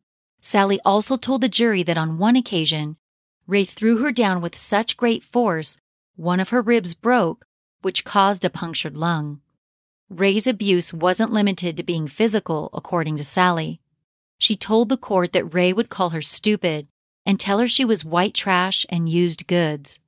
[0.46, 2.98] Sally also told the jury that on one occasion,
[3.46, 5.78] Ray threw her down with such great force,
[6.16, 7.46] one of her ribs broke,
[7.80, 9.40] which caused a punctured lung.
[10.10, 13.80] Ray's abuse wasn't limited to being physical, according to Sally.
[14.36, 16.88] She told the court that Ray would call her stupid
[17.24, 19.98] and tell her she was white trash and used goods.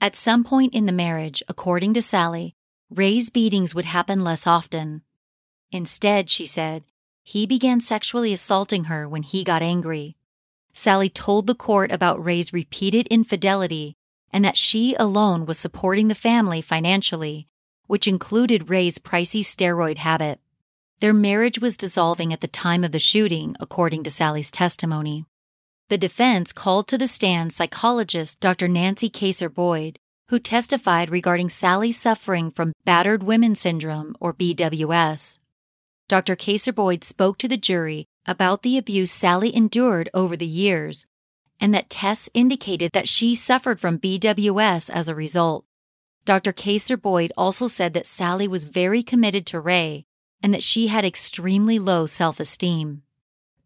[0.00, 2.54] At some point in the marriage, according to Sally,
[2.88, 5.02] Ray's beatings would happen less often.
[5.70, 6.82] Instead, she said,
[7.22, 10.16] he began sexually assaulting her when he got angry.
[10.72, 13.96] Sally told the court about Ray's repeated infidelity
[14.32, 17.48] and that she alone was supporting the family financially,
[17.86, 20.40] which included Ray's pricey steroid habit.
[21.00, 25.24] Their marriage was dissolving at the time of the shooting, according to Sally's testimony.
[25.88, 28.68] The defense called to the stand psychologist Dr.
[28.68, 29.98] Nancy Kaser Boyd,
[30.28, 35.38] who testified regarding Sally suffering from battered women syndrome, or BWS.
[36.10, 36.34] Dr.
[36.34, 41.06] Kaser Boyd spoke to the jury about the abuse Sally endured over the years,
[41.60, 45.66] and that tests indicated that she suffered from BWS as a result.
[46.24, 46.50] Dr.
[46.52, 50.04] Kaser Boyd also said that Sally was very committed to Ray
[50.42, 53.02] and that she had extremely low self esteem.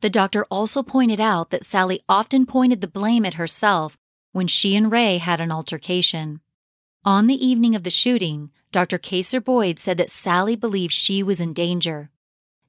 [0.03, 3.97] The doctor also pointed out that Sally often pointed the blame at herself
[4.33, 6.43] when she and Ray had an altercation.
[7.07, 8.99] On the evening of the shooting, Dr.
[8.99, 12.11] Kaser Boyd said that Sally believed she was in danger.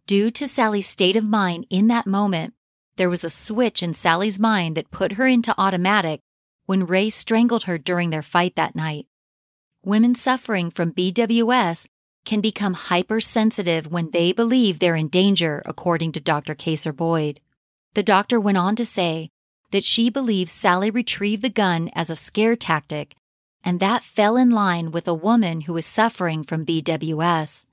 [0.07, 2.53] Due to Sally's state of mind in that moment,
[2.95, 6.21] there was a switch in Sally's mind that put her into automatic
[6.67, 9.07] when Ray strangled her during their fight that night.
[9.83, 11.87] Women suffering from BWS
[12.23, 16.53] can become hypersensitive when they believe they're in danger, according to Dr.
[16.53, 17.39] Kaser Boyd.
[17.95, 19.31] The doctor went on to say
[19.71, 23.15] that she believes Sally retrieved the gun as a scare tactic,
[23.63, 27.65] and that fell in line with a woman who was suffering from BWS.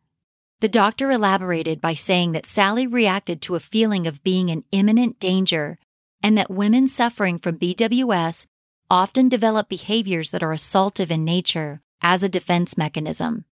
[0.62, 5.18] The doctor elaborated by saying that Sally reacted to a feeling of being in imminent
[5.18, 5.76] danger
[6.22, 8.46] and that women suffering from BWS
[8.88, 13.44] often develop behaviors that are assaultive in nature as a defense mechanism.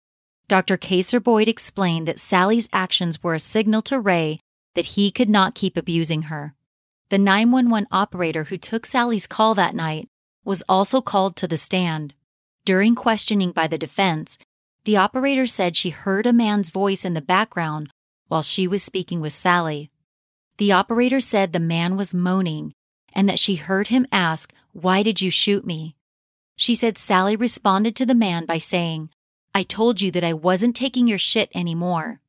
[0.48, 0.78] Dr.
[0.78, 4.40] Kaser Boyd explained that Sally's actions were a signal to Ray
[4.76, 6.54] that he could not keep abusing her.
[7.10, 10.08] The 911 operator who took Sally's call that night
[10.46, 12.14] was also called to the stand.
[12.66, 14.38] During questioning by the defense,
[14.86, 17.90] the operator said she heard a man's voice in the background
[18.28, 19.90] while she was speaking with Sally.
[20.58, 22.74] The operator said the man was moaning
[23.14, 25.96] and that she heard him ask, Why did you shoot me?
[26.56, 29.10] She said Sally responded to the man by saying,
[29.54, 32.22] I told you that I wasn't taking your shit anymore.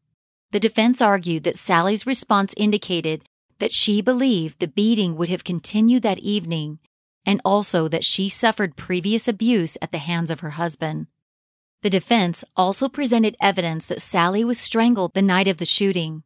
[0.53, 3.24] The defense argued that Sally's response indicated
[3.59, 6.78] that she believed the beating would have continued that evening
[7.26, 11.07] and also that she suffered previous abuse at the hands of her husband.
[11.83, 16.24] The defense also presented evidence that Sally was strangled the night of the shooting.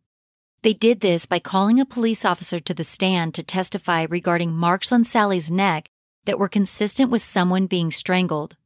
[0.62, 4.90] They did this by calling a police officer to the stand to testify regarding marks
[4.90, 5.90] on Sally's neck
[6.24, 8.56] that were consistent with someone being strangled.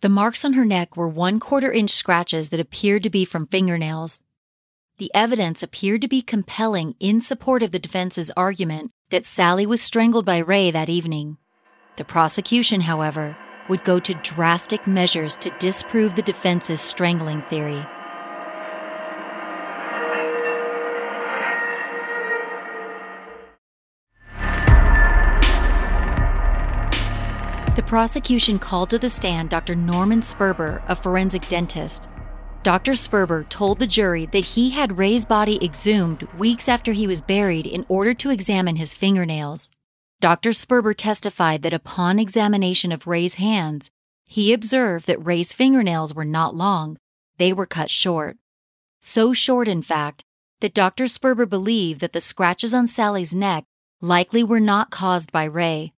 [0.00, 3.46] The marks on her neck were one quarter inch scratches that appeared to be from
[3.46, 4.20] fingernails.
[4.98, 9.80] The evidence appeared to be compelling in support of the defense's argument that Sally was
[9.80, 11.36] strangled by Ray that evening.
[11.96, 13.36] The prosecution, however,
[13.68, 17.84] would go to drastic measures to disprove the defense's strangling theory.
[27.74, 29.74] The prosecution called to the stand Dr.
[29.74, 32.08] Norman Sperber, a forensic dentist.
[32.62, 32.92] Dr.
[32.92, 37.66] Sperber told the jury that he had Ray's body exhumed weeks after he was buried
[37.66, 39.70] in order to examine his fingernails.
[40.20, 40.50] Dr.
[40.50, 43.90] Sperber testified that upon examination of Ray's hands,
[44.26, 46.96] he observed that Ray's fingernails were not long,
[47.38, 48.36] they were cut short.
[49.00, 50.24] So short, in fact,
[50.60, 51.04] that Dr.
[51.04, 53.64] Sperber believed that the scratches on Sally's neck
[54.00, 55.92] likely were not caused by Ray.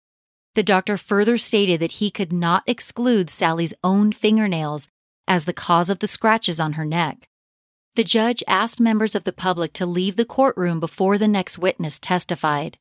[0.55, 4.89] The doctor further stated that he could not exclude Sally's own fingernails
[5.29, 7.29] as the cause of the scratches on her neck.
[7.95, 11.99] The judge asked members of the public to leave the courtroom before the next witness
[11.99, 12.79] testified.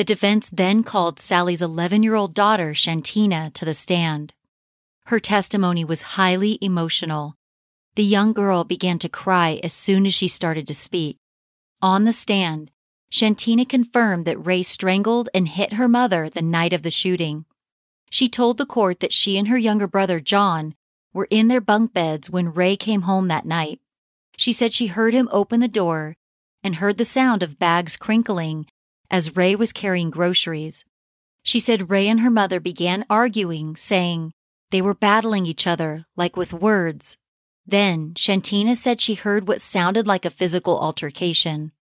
[0.00, 4.32] The defense then called Sally's 11 year old daughter, Shantina, to the stand.
[5.08, 7.36] Her testimony was highly emotional.
[7.96, 11.18] The young girl began to cry as soon as she started to speak.
[11.82, 12.70] On the stand,
[13.12, 17.44] Shantina confirmed that Ray strangled and hit her mother the night of the shooting.
[18.08, 20.76] She told the court that she and her younger brother, John,
[21.12, 23.82] were in their bunk beds when Ray came home that night.
[24.38, 26.16] She said she heard him open the door
[26.64, 28.66] and heard the sound of bags crinkling
[29.10, 30.84] as Ray was carrying groceries.
[31.42, 34.32] She said Ray and her mother began arguing, saying
[34.70, 37.16] they were battling each other, like with words.
[37.66, 41.72] Then Shantina said she heard what sounded like a physical altercation.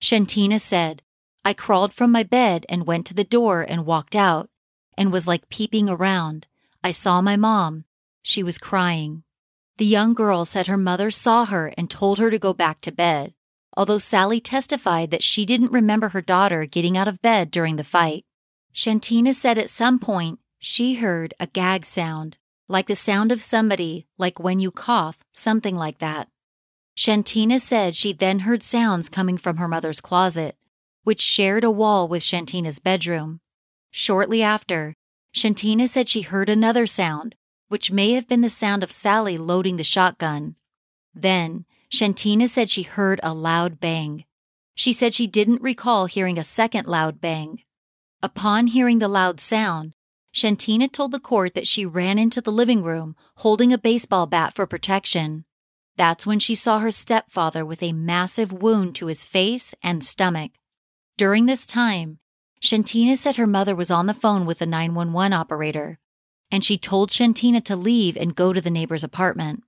[0.00, 1.02] Shantina said,
[1.44, 4.50] I crawled from my bed and went to the door and walked out
[4.96, 6.46] and was like peeping around.
[6.82, 7.84] I saw my mom.
[8.22, 9.22] She was crying.
[9.78, 12.92] The young girl said her mother saw her and told her to go back to
[12.92, 13.32] bed,
[13.78, 17.84] although Sally testified that she didn't remember her daughter getting out of bed during the
[17.84, 18.24] fight.
[18.74, 24.08] Shantina said at some point she heard a gag sound, like the sound of somebody,
[24.18, 26.26] like when you cough, something like that.
[26.96, 30.56] Shantina said she then heard sounds coming from her mother's closet,
[31.04, 33.38] which shared a wall with Shantina's bedroom.
[33.92, 34.96] Shortly after,
[35.32, 37.36] Shantina said she heard another sound,
[37.68, 40.56] which may have been the sound of Sally loading the shotgun.
[41.14, 44.24] Then, Shantina said she heard a loud bang.
[44.74, 47.62] She said she didn't recall hearing a second loud bang.
[48.22, 49.92] Upon hearing the loud sound,
[50.34, 54.54] Shantina told the court that she ran into the living room holding a baseball bat
[54.54, 55.44] for protection.
[55.96, 60.52] That's when she saw her stepfather with a massive wound to his face and stomach.
[61.16, 62.18] During this time,
[62.62, 65.98] Shantina said her mother was on the phone with the 911 operator,
[66.50, 69.64] and she told Shantina to leave and go to the neighbor's apartment.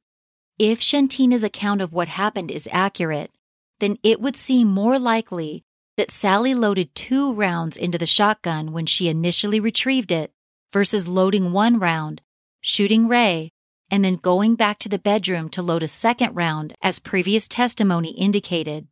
[0.63, 3.31] If Shantina's account of what happened is accurate,
[3.79, 5.65] then it would seem more likely
[5.97, 10.35] that Sally loaded two rounds into the shotgun when she initially retrieved it
[10.71, 12.21] versus loading one round,
[12.61, 13.53] shooting Ray,
[13.91, 18.11] and then going back to the bedroom to load a second round, as previous testimony
[18.11, 18.87] indicated.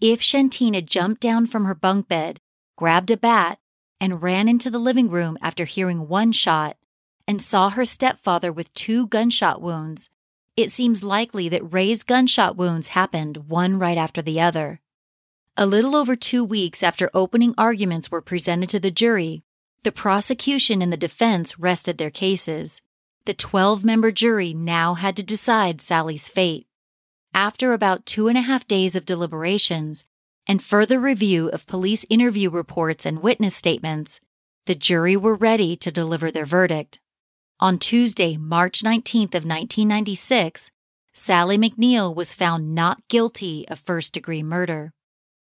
[0.00, 2.40] If Shantina jumped down from her bunk bed,
[2.76, 3.60] grabbed a bat,
[4.00, 6.76] and ran into the living room after hearing one shot,
[7.28, 10.10] and saw her stepfather with two gunshot wounds,
[10.58, 14.80] it seems likely that Ray's gunshot wounds happened one right after the other.
[15.56, 19.42] A little over two weeks after opening arguments were presented to the jury,
[19.84, 22.82] the prosecution and the defense rested their cases
[23.28, 26.66] the 12 member jury now had to decide Sally's fate.
[27.34, 30.06] After about two and a half days of deliberations
[30.46, 34.20] and further review of police interview reports and witness statements,
[34.64, 37.00] the jury were ready to deliver their verdict.
[37.60, 40.70] On Tuesday, March 19th of 1996,
[41.12, 44.92] Sally McNeil was found not guilty of first-degree murder.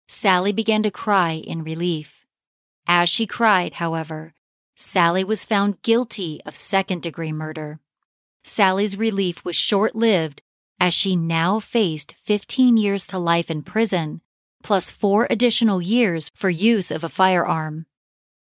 [0.09, 2.25] Sally began to cry in relief.
[2.87, 4.33] As she cried, however,
[4.75, 7.79] Sally was found guilty of second degree murder.
[8.43, 10.41] Sally's relief was short lived
[10.81, 14.23] as she now faced 15 years to life in prison,
[14.63, 17.85] plus four additional years for use of a firearm.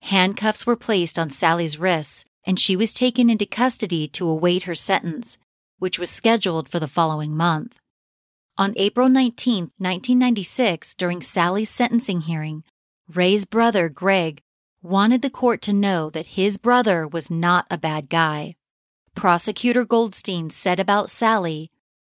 [0.03, 4.75] Handcuffs were placed on Sally's wrists, and she was taken into custody to await her
[4.75, 5.37] sentence,
[5.79, 7.79] which was scheduled for the following month.
[8.57, 12.65] On April 19, 1996, during Sally's sentencing hearing,
[13.07, 14.41] Ray's brother, Greg,
[14.83, 18.57] wanted the court to know that his brother was not a bad guy.
[19.15, 21.71] Prosecutor Goldstein said about Sally,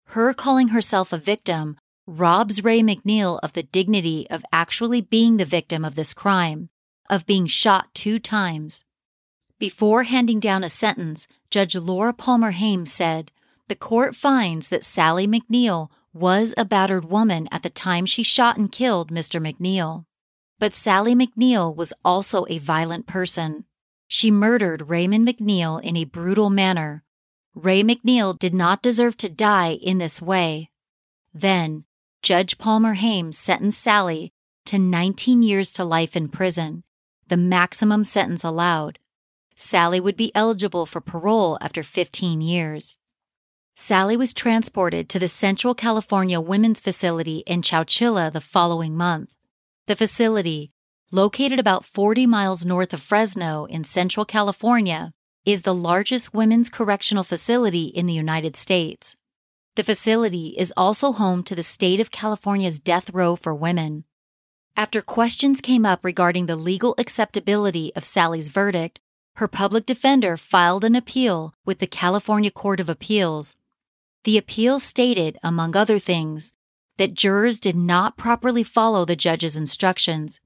[0.09, 5.47] her calling herself a victim robs Ray McNeil of the dignity of actually being the
[5.47, 6.69] victim of this crime,
[7.09, 8.85] of being shot two times.
[9.59, 13.33] Before handing down a sentence, Judge Laura Palmer Hames said,
[13.69, 18.59] The court finds that Sally McNeil was a battered woman at the time she shot
[18.59, 19.41] and killed Mr.
[19.41, 20.05] McNeil.
[20.59, 23.65] But Sally McNeil was also a violent person.
[24.09, 27.03] She murdered Raymond McNeil in a brutal manner.
[27.55, 30.71] Ray McNeil did not deserve to die in this way.
[31.33, 31.85] Then,
[32.23, 34.33] Judge Palmer Hames sentenced Sally
[34.67, 36.83] to 19 years to life in prison,
[37.29, 38.99] the maximum sentence allowed.
[39.59, 42.99] Sally would be eligible for parole after 15 years.
[43.75, 49.31] Sally was transported to the Central California Women's Facility in Chowchilla the following month.
[49.87, 50.73] The facility,
[51.11, 55.13] located about 40 miles north of Fresno in Central California,
[55.47, 59.17] is the largest women's correctional facility in the United States.
[59.77, 64.05] The facility is also home to the state of California's death row for women.
[64.77, 69.01] After questions came up regarding the legal acceptability of Sally's verdict,
[69.37, 73.55] her public defender filed an appeal with the California Court of Appeals.
[74.25, 76.55] The appeal stated, among other things,
[76.97, 80.41] that jurors did not properly follow the judge's instructions.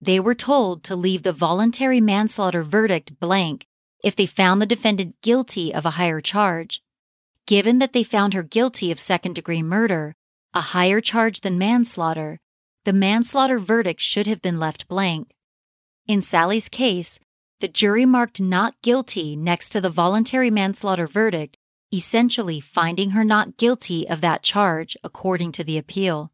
[0.00, 3.66] They were told to leave the voluntary manslaughter verdict blank
[4.04, 6.80] if they found the defendant guilty of a higher charge.
[7.46, 10.14] Given that they found her guilty of second degree murder,
[10.54, 12.38] a higher charge than manslaughter,
[12.84, 15.34] the manslaughter verdict should have been left blank.
[16.06, 17.18] In Sally's case,
[17.62, 21.56] the jury marked not guilty next to the voluntary manslaughter verdict,
[21.94, 26.32] essentially finding her not guilty of that charge, according to the appeal.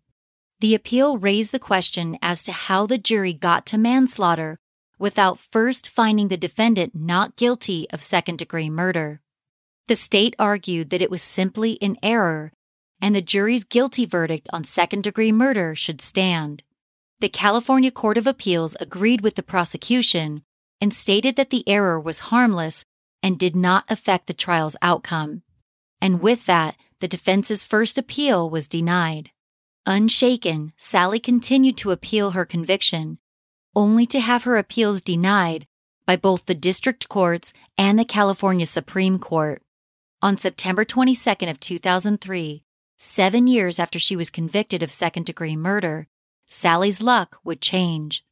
[0.60, 4.58] The appeal raised the question as to how the jury got to manslaughter
[4.98, 9.20] without first finding the defendant not guilty of second degree murder.
[9.86, 12.54] The state argued that it was simply in error
[13.02, 16.62] and the jury's guilty verdict on second degree murder should stand.
[17.20, 20.42] The California Court of Appeals agreed with the prosecution
[20.80, 22.84] and stated that the error was harmless
[23.22, 25.42] and did not affect the trial's outcome.
[26.00, 29.30] And with that, the defense's first appeal was denied.
[29.86, 33.18] Unshaken, Sally continued to appeal her conviction,
[33.74, 35.66] only to have her appeals denied
[36.06, 39.62] by both the district courts and the California Supreme Court.
[40.20, 42.64] On September 22nd of 2003,
[42.96, 46.08] 7 years after she was convicted of second-degree murder,
[46.46, 48.24] Sally's luck would change.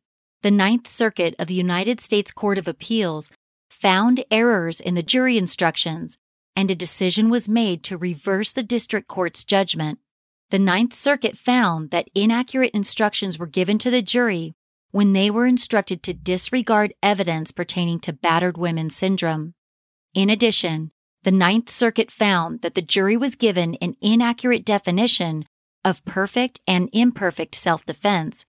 [0.43, 3.31] The Ninth Circuit of the United States Court of Appeals
[3.71, 6.19] found errors in the jury instructions,
[6.55, 9.99] and a decision was made to reverse the district court's judgment.
[10.51, 14.55] The Ninth Circuit found that inaccurate instructions were given to the jury
[14.93, 19.55] when they were instructed to disregard evidence pertaining to battered women syndrome.
[20.15, 20.93] In addition,
[21.25, 25.45] the Ninth Circuit found that the jury was given an inaccurate definition
[25.85, 28.47] of perfect and imperfect self defense,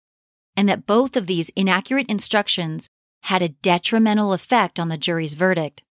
[0.57, 2.89] and that both of these inaccurate instructions
[3.21, 5.83] had a detrimental effect on the jury's verdict.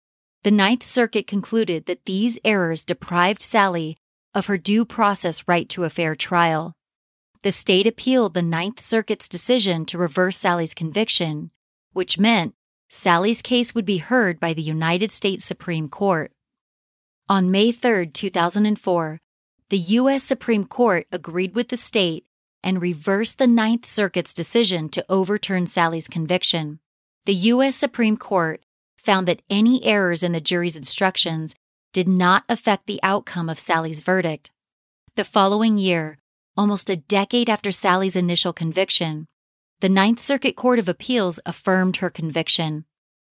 [0.43, 3.99] The Ninth Circuit concluded that these errors deprived Sally
[4.35, 6.75] of her due process right to a fair trial.
[7.43, 11.51] The state appealed the Ninth Circuit's decision to reverse Sally's conviction,
[11.93, 12.55] which meant
[12.89, 16.33] Sally's case would be heard by the United States Supreme Court.
[17.29, 19.21] On May 3, 2004,
[19.69, 20.25] the U.S.
[20.25, 22.25] Supreme Court agreed with the state
[22.65, 26.81] and reversed the Ninth Circuit's decision to overturn Sally's conviction.
[27.27, 27.77] The U.S.
[27.77, 28.65] Supreme Court
[28.97, 31.55] found that any errors in the jury's instructions
[31.93, 34.51] did not affect the outcome of Sally's verdict.
[35.15, 36.19] The following year,
[36.57, 39.27] almost a decade after Sally's initial conviction,
[39.79, 42.87] the Ninth Circuit Court of Appeals affirmed her conviction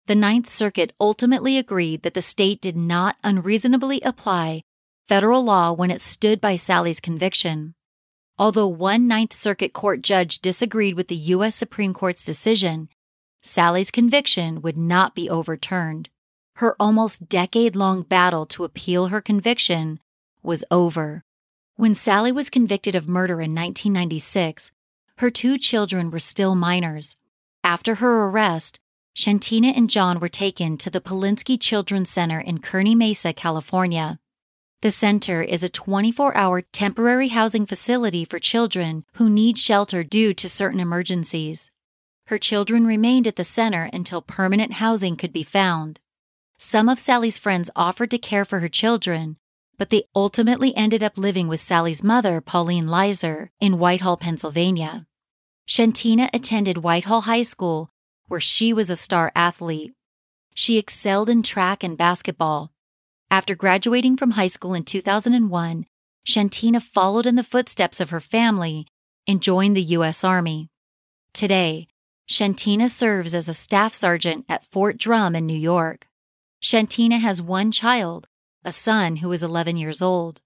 [0.07, 4.63] the Ninth Circuit ultimately agreed that the state did not unreasonably apply
[5.09, 7.75] federal law when it stood by Sally's conviction.
[8.39, 11.57] Although one Ninth Circuit Court judge disagreed with the U.S.
[11.57, 12.89] Supreme Court's decision,
[13.43, 16.11] Sally's conviction would not be overturned.
[16.57, 20.01] Her almost decade long battle to appeal her conviction
[20.43, 21.25] was over.
[21.77, 24.71] When Sally was convicted of murder in 1996,
[25.19, 27.17] Her two children were still minors.
[27.65, 28.81] After her arrest,
[29.17, 34.19] Shantina and John were taken to the Polinsky Children's Center in Kearny Mesa, California.
[34.83, 40.35] The center is a 24 hour temporary housing facility for children who need shelter due
[40.35, 41.71] to certain emergencies.
[42.27, 45.99] Her children remained at the center until permanent housing could be found.
[46.59, 49.39] Some of Sally's friends offered to care for her children,
[49.79, 55.07] but they ultimately ended up living with Sally's mother, Pauline Lizer, in Whitehall, Pennsylvania.
[55.67, 57.91] Shantina attended Whitehall High School,
[58.29, 59.95] where she was a star athlete.
[60.55, 62.73] She excelled in track and basketball.
[63.31, 65.87] After graduating from high school in 2001,
[66.27, 68.87] Shantina followed in the footsteps of her family
[69.27, 70.23] and joined the U.S.
[70.23, 70.69] Army.
[71.33, 71.89] Today,
[72.29, 76.07] Shantina serves as a staff sergeant at Fort Drum in New York.
[76.63, 78.29] Shantina has one child,
[78.65, 80.41] a son who is 11 years old.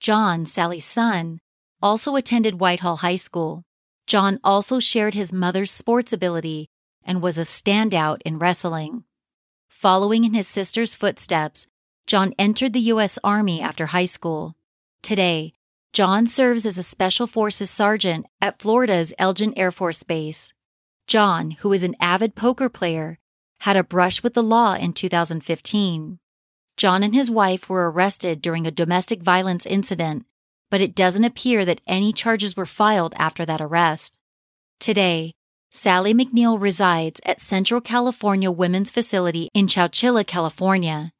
[0.00, 1.40] John, Sally's son,
[1.82, 3.64] also attended Whitehall High School.
[4.06, 6.68] John also shared his mother's sports ability
[7.02, 9.04] and was a standout in wrestling.
[9.68, 11.66] Following in his sister's footsteps,
[12.08, 13.18] John entered the U.S.
[13.22, 14.56] Army after high school.
[15.02, 15.52] Today,
[15.92, 20.54] John serves as a Special Forces sergeant at Florida's Eglin Air Force Base.
[21.06, 23.18] John, who is an avid poker player,
[23.60, 26.18] had a brush with the law in 2015.
[26.78, 30.24] John and his wife were arrested during a domestic violence incident,
[30.70, 34.16] but it doesn't appear that any charges were filed after that arrest.
[34.80, 35.34] Today,
[35.68, 41.12] Sally McNeil resides at Central California Women's Facility in Chowchilla, California.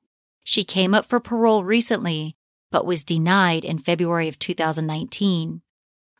[0.51, 2.35] She came up for parole recently,
[2.71, 5.61] but was denied in February of 2019.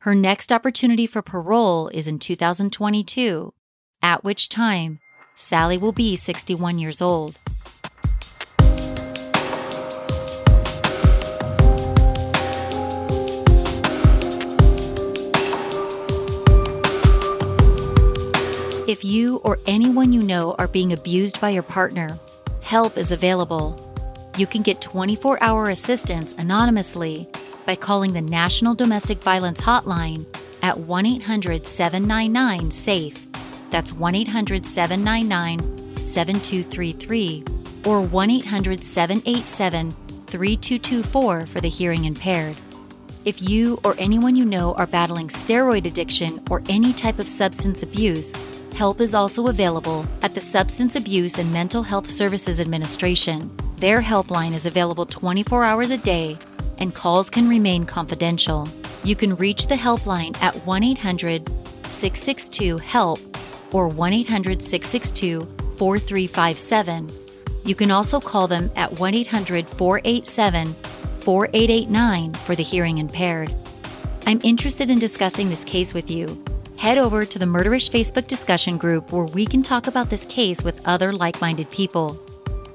[0.01, 3.55] Her next opportunity for parole is in 2022,
[4.03, 4.99] at which time
[5.35, 7.39] Sally will be 61 years old.
[18.87, 22.19] If you or anyone you know are being abused by your partner,
[22.61, 23.88] help is available.
[24.39, 27.29] You can get 24 hour assistance anonymously
[27.67, 30.27] by calling the National Domestic Violence Hotline
[30.63, 33.27] at 1 800 799 SAFE.
[33.71, 37.45] That's 1 800 799 7233
[37.85, 42.57] or 1 800 787 3224 for the hearing impaired.
[43.25, 47.83] If you or anyone you know are battling steroid addiction or any type of substance
[47.83, 48.37] abuse,
[48.75, 53.51] Help is also available at the Substance Abuse and Mental Health Services Administration.
[53.77, 56.39] Their helpline is available 24 hours a day,
[56.79, 58.69] and calls can remain confidential.
[59.03, 61.49] You can reach the helpline at 1 800
[61.87, 63.19] 662 HELP
[63.73, 65.41] or 1 800 662
[65.77, 67.11] 4357.
[67.65, 70.75] You can also call them at 1 800 487
[71.21, 73.53] 4889 for the hearing impaired.
[74.27, 76.43] I'm interested in discussing this case with you
[76.79, 80.63] head over to the Murderish Facebook discussion group where we can talk about this case
[80.63, 82.19] with other like minded people.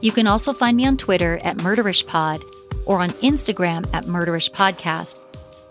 [0.02, 2.44] You can also find me on Twitter at MurderishPod
[2.86, 5.22] or on Instagram at MurderishPodcast.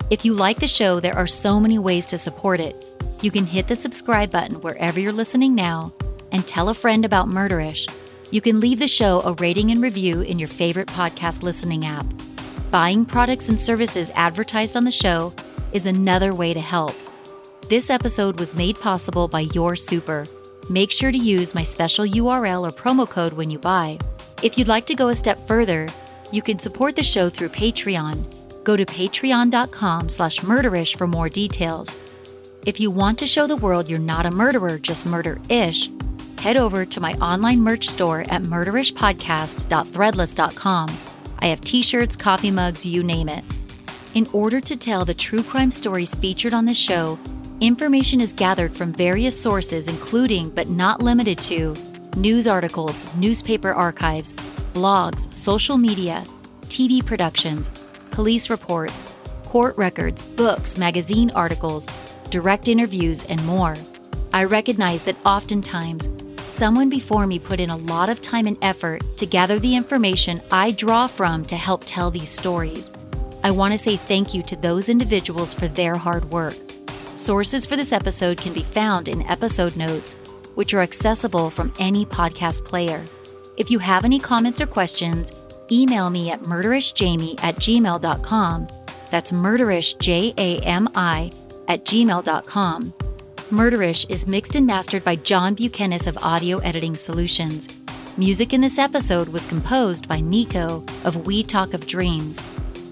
[0.09, 2.87] If you like the show, there are so many ways to support it.
[3.21, 5.93] You can hit the subscribe button wherever you're listening now
[6.33, 7.87] and tell a friend about Murderish.
[8.31, 12.07] You can leave the show a rating and review in your favorite podcast listening app.
[12.71, 15.35] Buying products and services advertised on the show
[15.75, 16.95] is another way to help.
[17.73, 20.27] This episode was made possible by Your Super.
[20.69, 23.99] Make sure to use my special URL or promo code when you buy.
[24.43, 25.89] If you'd like to go a step further,
[26.31, 28.63] you can support the show through Patreon.
[28.63, 31.97] Go to patreon.com slash murderish for more details.
[32.67, 35.89] If you want to show the world you're not a murderer, just murder-ish,
[36.41, 40.99] head over to my online merch store at murderishpodcast.threadless.com.
[41.39, 43.45] I have t-shirts, coffee mugs, you name it.
[44.13, 47.19] In order to tell the true crime stories featured on this show,
[47.63, 51.77] Information is gathered from various sources, including but not limited to
[52.17, 54.33] news articles, newspaper archives,
[54.75, 56.25] blogs, social media,
[56.63, 57.71] TV productions,
[58.11, 59.05] police reports,
[59.45, 61.87] court records, books, magazine articles,
[62.31, 63.77] direct interviews, and more.
[64.33, 66.11] I recognize that oftentimes,
[66.49, 70.43] someone before me put in a lot of time and effort to gather the information
[70.51, 72.91] I draw from to help tell these stories.
[73.45, 76.57] I want to say thank you to those individuals for their hard work.
[77.17, 80.15] Sources for this episode can be found in episode notes,
[80.55, 83.05] which are accessible from any podcast player.
[83.59, 85.31] If you have any comments or questions,
[85.71, 88.69] email me at murderishjami at gmail.com.
[89.11, 89.95] That's murderish,
[91.69, 92.95] at gmail.com.
[93.51, 97.69] Murderish is mixed and mastered by John Bukenas of Audio Editing Solutions.
[98.17, 102.43] Music in this episode was composed by Nico of We Talk of Dreams.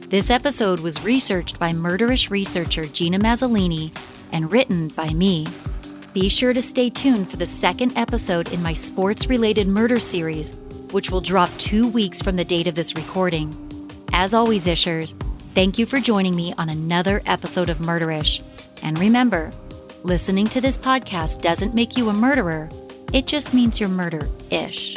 [0.08, 3.92] This episode was researched by murderish researcher Gina Mazollini
[4.32, 5.46] and written by me.
[6.12, 10.58] Be sure to stay tuned for the second episode in my sports related murder series,
[10.90, 13.54] which will drop two weeks from the date of this recording.
[14.12, 15.14] As always, Ishers,
[15.54, 18.44] thank you for joining me on another episode of Murderish.
[18.82, 19.50] And remember,
[20.02, 22.68] listening to this podcast doesn't make you a murderer,
[23.12, 24.96] it just means you're murder ish.